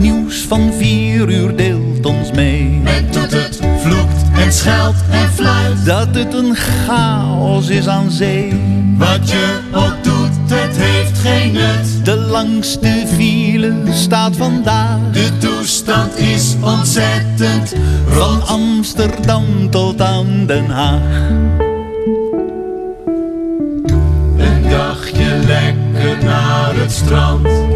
Het 0.00 0.08
nieuws 0.08 0.40
van 0.48 0.72
vier 0.72 1.28
uur 1.28 1.56
deelt 1.56 2.06
ons 2.06 2.32
mee. 2.32 2.80
Men 2.82 3.12
doet 3.12 3.32
het, 3.32 3.60
vloekt 3.78 4.38
en 4.38 4.52
scheldt 4.52 4.98
en 5.10 5.28
fluit. 5.32 5.84
Dat 5.84 6.14
het 6.14 6.34
een 6.34 6.54
chaos 6.54 7.68
is 7.68 7.88
aan 7.88 8.10
zee. 8.10 8.52
Wat 8.98 9.30
je 9.30 9.58
ook 9.72 9.96
doet, 10.02 10.58
het 10.58 10.76
heeft 10.76 11.18
geen 11.18 11.52
nut. 11.52 12.04
De 12.04 12.16
langste 12.16 13.04
file 13.06 13.74
staat 13.90 14.36
vandaag. 14.36 14.98
De 15.12 15.28
toestand 15.38 16.18
is 16.18 16.56
ontzettend. 16.60 17.74
Van 18.06 18.46
Amsterdam 18.46 19.70
tot 19.70 20.00
aan 20.00 20.46
Den 20.46 20.70
Haag. 20.70 21.30
Een 24.36 24.68
dagje 24.68 25.38
lekker 25.46 26.24
naar 26.24 26.74
het 26.74 26.92
strand. 26.92 27.69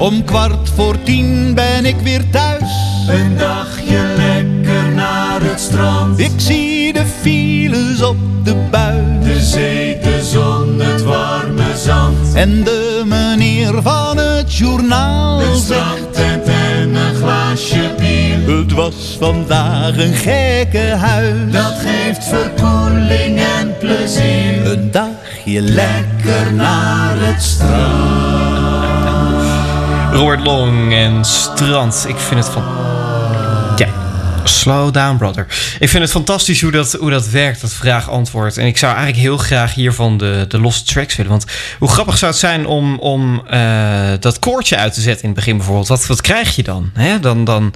Om 0.00 0.24
kwart 0.24 0.68
voor 0.74 1.02
tien 1.02 1.54
ben 1.54 1.84
ik 1.84 1.96
weer 1.96 2.30
thuis. 2.30 2.70
Een 3.08 3.36
dagje 3.36 4.02
lekker 4.16 4.92
naar 4.94 5.40
het 5.42 5.60
strand. 5.60 6.18
Ik 6.18 6.30
zie 6.36 6.92
de 6.92 7.04
files 7.20 8.02
op 8.02 8.16
de 8.44 8.54
buis. 8.70 9.24
De 9.24 9.40
zee, 9.40 9.98
de 9.98 10.24
zon, 10.24 10.80
het 10.80 11.02
warme 11.02 11.76
zand. 11.76 12.34
En 12.34 12.64
de 12.64 13.02
meneer 13.06 13.82
van 13.82 14.16
het 14.16 14.56
journaal 14.56 15.40
Een 15.40 15.56
zegt... 15.56 15.62
strandtent 15.62 16.46
en 16.46 16.94
een 16.94 17.14
glaasje 17.14 17.94
bier. 17.98 18.56
Het 18.56 18.72
was 18.72 19.16
vandaag 19.20 19.96
een 19.96 20.14
gekke 20.14 20.94
huis. 20.96 21.52
Dat 21.52 21.74
geeft 21.84 22.24
verkoeling 22.24 23.38
en 23.38 23.76
plezier. 23.78 24.66
Een 24.66 24.90
dagje 24.90 25.60
lekker 25.60 26.52
naar 26.52 27.14
het 27.18 27.42
strand. 27.42 28.59
Robert 30.12 30.40
Long 30.40 30.92
en 30.92 31.24
Strand. 31.24 32.04
Ik 32.08 32.16
vind 32.16 32.44
het 32.44 32.52
van. 32.52 32.62
Ja. 33.76 33.88
Slow 34.44 34.92
down, 34.92 35.16
brother. 35.16 35.46
Ik 35.78 35.88
vind 35.88 36.02
het 36.02 36.10
fantastisch 36.10 36.60
hoe 36.60 36.70
dat, 36.70 36.92
hoe 36.92 37.10
dat 37.10 37.28
werkt, 37.28 37.60
dat 37.60 37.72
vraag-antwoord. 37.72 38.56
En 38.56 38.66
ik 38.66 38.76
zou 38.76 38.94
eigenlijk 38.94 39.22
heel 39.22 39.36
graag 39.36 39.74
hiervan 39.74 40.18
de, 40.18 40.44
de 40.48 40.58
losse 40.58 40.84
tracks 40.84 41.16
willen. 41.16 41.30
Want 41.30 41.44
hoe 41.78 41.88
grappig 41.88 42.18
zou 42.18 42.30
het 42.30 42.40
zijn 42.40 42.66
om, 42.66 42.98
om 42.98 43.46
eh, 43.46 44.10
dat 44.20 44.38
koortje 44.38 44.76
uit 44.76 44.94
te 44.94 45.00
zetten 45.00 45.22
in 45.22 45.28
het 45.28 45.38
begin 45.38 45.56
bijvoorbeeld. 45.56 45.88
Wat, 45.88 46.06
wat 46.06 46.20
krijg 46.20 46.56
je 46.56 46.62
dan? 46.62 46.92
Dan, 47.20 47.44
dan 47.44 47.74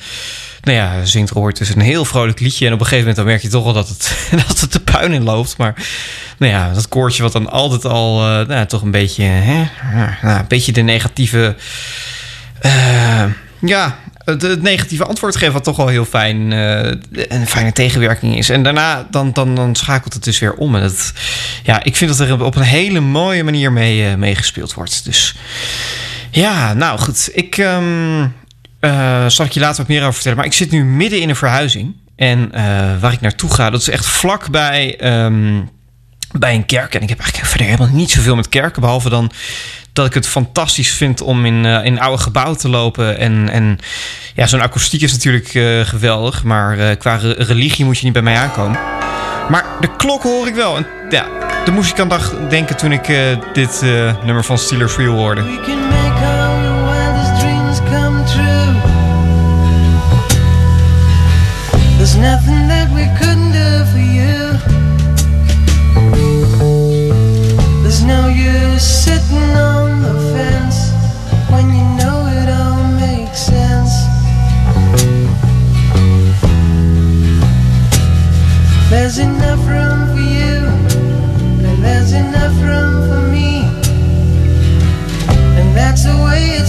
nou 0.62 0.78
ja, 0.78 1.04
zingt 1.04 1.30
Robert 1.30 1.58
dus 1.58 1.74
een 1.74 1.80
heel 1.80 2.04
vrolijk 2.04 2.40
liedje. 2.40 2.66
En 2.66 2.72
op 2.72 2.80
een 2.80 2.86
gegeven 2.86 3.06
moment 3.08 3.16
dan 3.16 3.26
merk 3.26 3.42
je 3.42 3.48
toch 3.48 3.64
wel 3.64 3.72
dat 3.72 3.88
het, 3.88 4.28
dat 4.48 4.60
het 4.60 4.72
de 4.72 4.80
puin 4.80 5.12
in 5.12 5.22
loopt. 5.22 5.56
Maar 5.56 5.74
nou 6.38 6.52
ja, 6.52 6.72
dat 6.72 6.88
koortje 6.88 7.22
wat 7.22 7.32
dan 7.32 7.50
altijd 7.50 7.84
al 7.84 8.20
eh, 8.20 8.46
nou, 8.46 8.66
toch 8.66 8.82
een 8.82 8.90
beetje, 8.90 9.22
hè, 9.22 9.68
nou, 10.22 10.38
een 10.38 10.48
beetje 10.48 10.72
de 10.72 10.82
negatieve... 10.82 11.56
eh, 12.64 13.24
ja, 13.60 13.98
het, 14.24 14.62
negatieve 14.62 15.04
antwoord 15.04 15.36
geven, 15.36 15.52
wat 15.52 15.64
toch 15.64 15.76
wel 15.76 15.88
heel 15.88 16.04
fijn, 16.04 16.52
eh, 16.52 16.92
een 17.28 17.46
fijne 17.46 17.72
tegenwerking 17.72 18.36
is. 18.36 18.48
En 18.48 18.62
daarna 18.62 19.06
dan, 19.10 19.32
dan, 19.32 19.54
dan 19.54 19.74
schakelt 19.74 20.12
het 20.12 20.24
dus 20.24 20.38
weer 20.38 20.54
om. 20.54 20.74
En 20.74 20.82
dat, 20.82 21.12
ja, 21.62 21.82
ik 21.82 21.96
vind 21.96 22.16
dat 22.16 22.28
er 22.28 22.44
op 22.44 22.56
een 22.56 22.62
hele 22.62 23.00
mooie 23.00 23.44
manier 23.44 23.72
mee, 23.72 24.34
gespeeld 24.34 24.74
wordt. 24.74 25.04
Dus 25.04 25.34
ja, 26.30 26.74
nou 26.74 26.98
goed. 26.98 27.30
Ik 27.32 27.58
ehm, 27.58 28.26
eh, 28.80 29.28
zal 29.28 29.46
ik 29.46 29.52
je 29.52 29.60
later 29.60 29.76
wat 29.76 29.88
meer 29.88 30.00
over 30.00 30.14
vertellen. 30.14 30.38
Maar 30.38 30.46
ik 30.46 30.52
zit 30.52 30.70
nu 30.70 30.84
midden 30.84 31.20
in 31.20 31.28
een 31.28 31.36
verhuizing. 31.36 31.94
En 32.16 32.50
waar 33.00 33.12
ik 33.12 33.20
naartoe 33.20 33.54
ga, 33.54 33.70
dat 33.70 33.80
is 33.80 33.88
echt 33.88 34.06
vlakbij 34.06 34.96
ehm, 34.98 35.60
bij 36.32 36.54
een 36.54 36.66
kerk. 36.66 36.94
En 36.94 37.02
ik 37.02 37.08
heb 37.08 37.18
eigenlijk 37.18 37.48
verder 37.50 37.66
helemaal 37.66 37.96
niet 37.96 38.10
zoveel 38.10 38.36
met 38.36 38.48
kerken. 38.48 38.80
Behalve 38.80 39.08
dan 39.08 39.32
dat 39.94 40.06
ik 40.06 40.14
het 40.14 40.26
fantastisch 40.26 40.90
vind 40.90 41.20
om 41.20 41.46
in, 41.46 41.66
eh, 41.66 41.84
in 41.84 42.00
oude 42.00 42.22
gebouwen 42.22 42.58
te 42.58 42.68
lopen. 42.68 43.18
En, 43.18 43.48
en 43.50 43.78
ja, 44.34 44.46
zo'n 44.46 44.60
akoestiek 44.60 45.00
is 45.00 45.12
natuurlijk 45.12 45.54
eh, 45.54 45.80
geweldig. 45.80 46.42
Maar 46.44 46.78
eh, 46.78 46.98
qua 46.98 47.16
re- 47.16 47.34
religie 47.38 47.84
moet 47.84 47.98
je 47.98 48.04
niet 48.04 48.12
bij 48.12 48.22
mij 48.22 48.36
aankomen. 48.36 48.78
Maar 49.48 49.64
de 49.80 49.96
klokken 49.96 50.30
hoor 50.30 50.46
ik 50.46 50.54
wel. 50.54 50.76
En 50.76 50.86
ja, 51.10 51.26
daar 51.64 51.74
moest 51.74 51.98
ik 51.98 52.08
denken 52.48 52.76
toen 52.76 52.92
ik 52.92 53.36
dit 53.52 53.82
nummer 54.24 54.44
van 54.44 54.58
Steelers 54.58 54.96
Wheel 54.96 55.12
hoorde. 55.12 55.42
We 61.98 62.06
and 86.06 86.63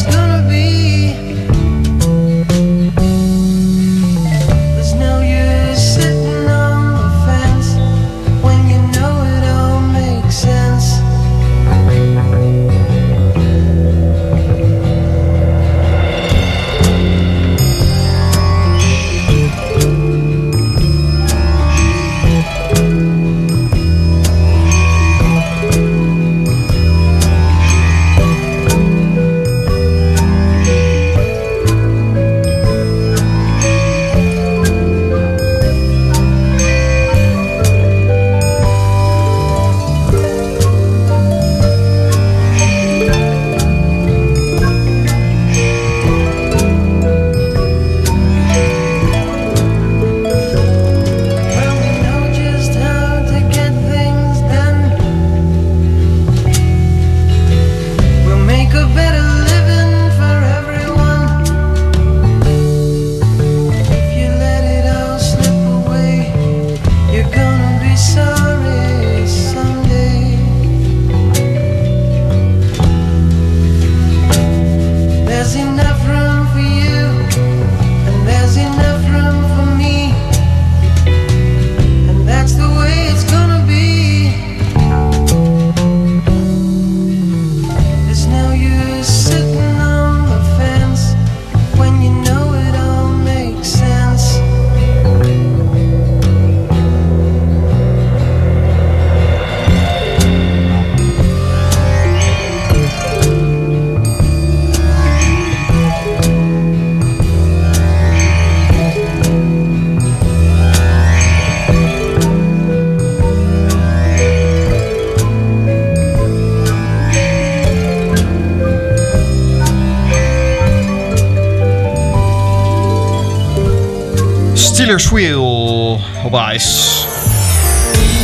Wheel 125.03 125.99
op 126.23 126.41
ice. 126.53 127.05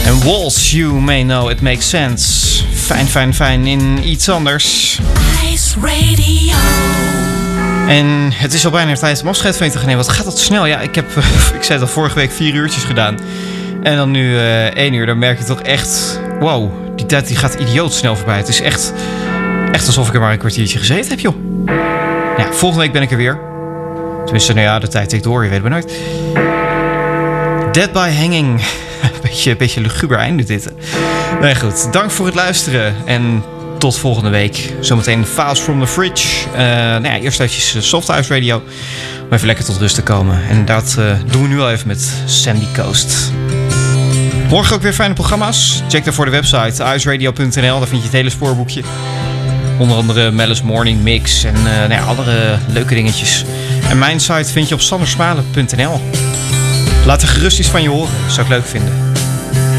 En 0.06 0.24
Walls, 0.24 0.72
you 0.72 0.94
may 0.94 1.24
know 1.24 1.50
it 1.50 1.62
makes 1.62 1.90
sense. 1.90 2.64
Fijn, 2.74 3.08
fijn, 3.08 3.34
fijn 3.34 3.68
in 3.68 4.08
iets 4.08 4.30
anders. 4.30 5.00
Ice 5.52 5.80
Radio. 5.82 6.56
En 7.88 8.32
het 8.34 8.54
is 8.54 8.66
al 8.66 8.72
bijna 8.72 8.94
tijd 8.94 9.22
om 9.22 9.28
afscheid 9.28 9.58
van 9.58 9.66
je 9.66 9.72
te 9.72 9.78
gaan 9.78 9.88
nemen. 9.88 10.06
Wat 10.06 10.16
gaat 10.16 10.26
dat 10.26 10.40
snel? 10.40 10.66
Ja, 10.66 10.80
ik 10.80 10.96
heb, 10.96 11.10
ik 11.58 11.64
zei 11.64 11.80
het 11.80 11.82
al 11.82 11.88
vorige 11.88 12.16
week, 12.16 12.32
vier 12.32 12.54
uurtjes 12.54 12.84
gedaan. 12.84 13.20
En 13.84 13.96
dan 13.96 14.12
nu 14.12 14.38
eh 14.38 14.66
één 14.66 14.94
uur. 14.94 15.06
Dan 15.06 15.20
merk 15.20 15.38
je 15.38 15.44
toch 15.46 15.62
echt, 15.62 16.20
wow, 16.40 16.72
die 16.96 17.06
tijd 17.06 17.28
die 17.28 17.38
gaat 17.38 17.54
idioot 17.54 17.94
snel 17.94 18.16
voorbij. 18.16 18.38
Het 18.38 18.48
is 18.48 18.62
echt, 18.62 18.94
echt 19.72 19.88
alsof 19.88 20.08
ik 20.08 20.14
er 20.14 20.20
maar 20.20 20.32
een 20.32 20.38
kwartiertje 20.38 20.80
gezeten 20.80 21.10
heb, 21.10 21.20
joh. 21.20 21.36
Ja, 22.38 22.52
volgende 22.52 22.84
week 22.84 22.94
ben 22.94 23.02
ik 23.02 23.12
er 23.12 23.18
weer. 23.18 23.40
Tenminste, 24.24 24.54
nou 24.54 24.66
ja, 24.66 24.80
de 24.80 24.88
tijd 24.88 25.10
tikt 25.10 25.24
door, 25.24 25.44
je 25.44 25.50
weet 25.50 25.64
het 25.64 25.70
maar 25.70 25.82
nooit. 25.82 26.61
Dead 27.72 27.92
by 27.92 28.10
Hanging. 28.10 28.62
beetje, 29.22 29.56
beetje 29.56 29.82
luguber 29.82 30.18
einde 30.18 30.44
dit. 30.44 30.74
Nee, 31.42 31.56
goed. 31.56 31.94
Dank 31.94 32.12
voor 32.12 32.26
het 32.26 32.36
luisteren. 32.36 32.96
En 33.06 33.44
tot 33.78 33.98
volgende 33.98 34.30
week. 34.30 34.74
Zometeen 34.80 35.26
Files 35.26 35.60
from 35.60 35.80
the 35.80 35.88
Fridge. 35.88 36.48
Eh, 36.54 36.60
nou 36.62 37.04
ja, 37.04 37.18
eerst 37.18 37.40
eventjes 37.40 37.76
eh, 37.76 37.82
Soft 37.82 38.08
House 38.08 38.34
Radio. 38.34 38.56
Om 39.22 39.32
even 39.32 39.48
lekker 39.48 39.66
tot 39.66 39.78
rust 39.78 39.96
te 39.96 40.04
komen. 40.04 40.40
En 40.50 40.66
dat 40.66 40.96
eh, 41.00 41.06
doen 41.26 41.42
we 41.42 41.48
nu 41.48 41.60
al 41.60 41.72
even 41.72 41.88
met 41.88 42.12
Sandy 42.26 42.66
Coast. 42.76 43.32
Morgen 44.50 44.76
ook 44.76 44.82
weer 44.82 44.94
fijne 44.94 45.14
programma's. 45.14 45.84
Check 45.90 46.04
daarvoor 46.04 46.26
de 46.26 46.32
website 46.32 46.84
iceradio.nl. 46.96 47.80
Daar 47.80 47.88
vind 47.88 48.02
je 48.02 48.08
het 48.08 48.12
hele 48.12 48.30
spoorboekje. 48.30 48.82
Onder 49.78 49.98
andere 49.98 50.32
Mellis 50.32 50.62
Morning 50.62 51.02
Mix 51.02 51.44
en 51.44 51.56
eh 51.56 51.64
nou 51.64 51.94
ja, 51.94 52.02
andere 52.02 52.58
leuke 52.68 52.94
dingetjes. 52.94 53.46
En 53.90 53.98
mijn 53.98 54.20
site 54.20 54.52
vind 54.52 54.68
je 54.68 54.74
op 54.74 54.82
sandersmalen.nl. 54.82 56.02
Laat 57.12 57.22
er 57.22 57.28
gerust 57.28 57.60
iets 57.60 57.70
van 57.70 57.82
je 57.82 57.90
horen. 57.90 58.14
Zou 58.28 58.42
ik 58.42 58.48
leuk 58.48 58.66
vinden. 58.66 58.94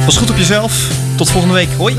Was 0.05 0.17
goed 0.17 0.31
op 0.31 0.37
jezelf. 0.37 0.89
Tot 1.17 1.31
volgende 1.31 1.55
week. 1.55 1.69
Hoi. 1.77 1.97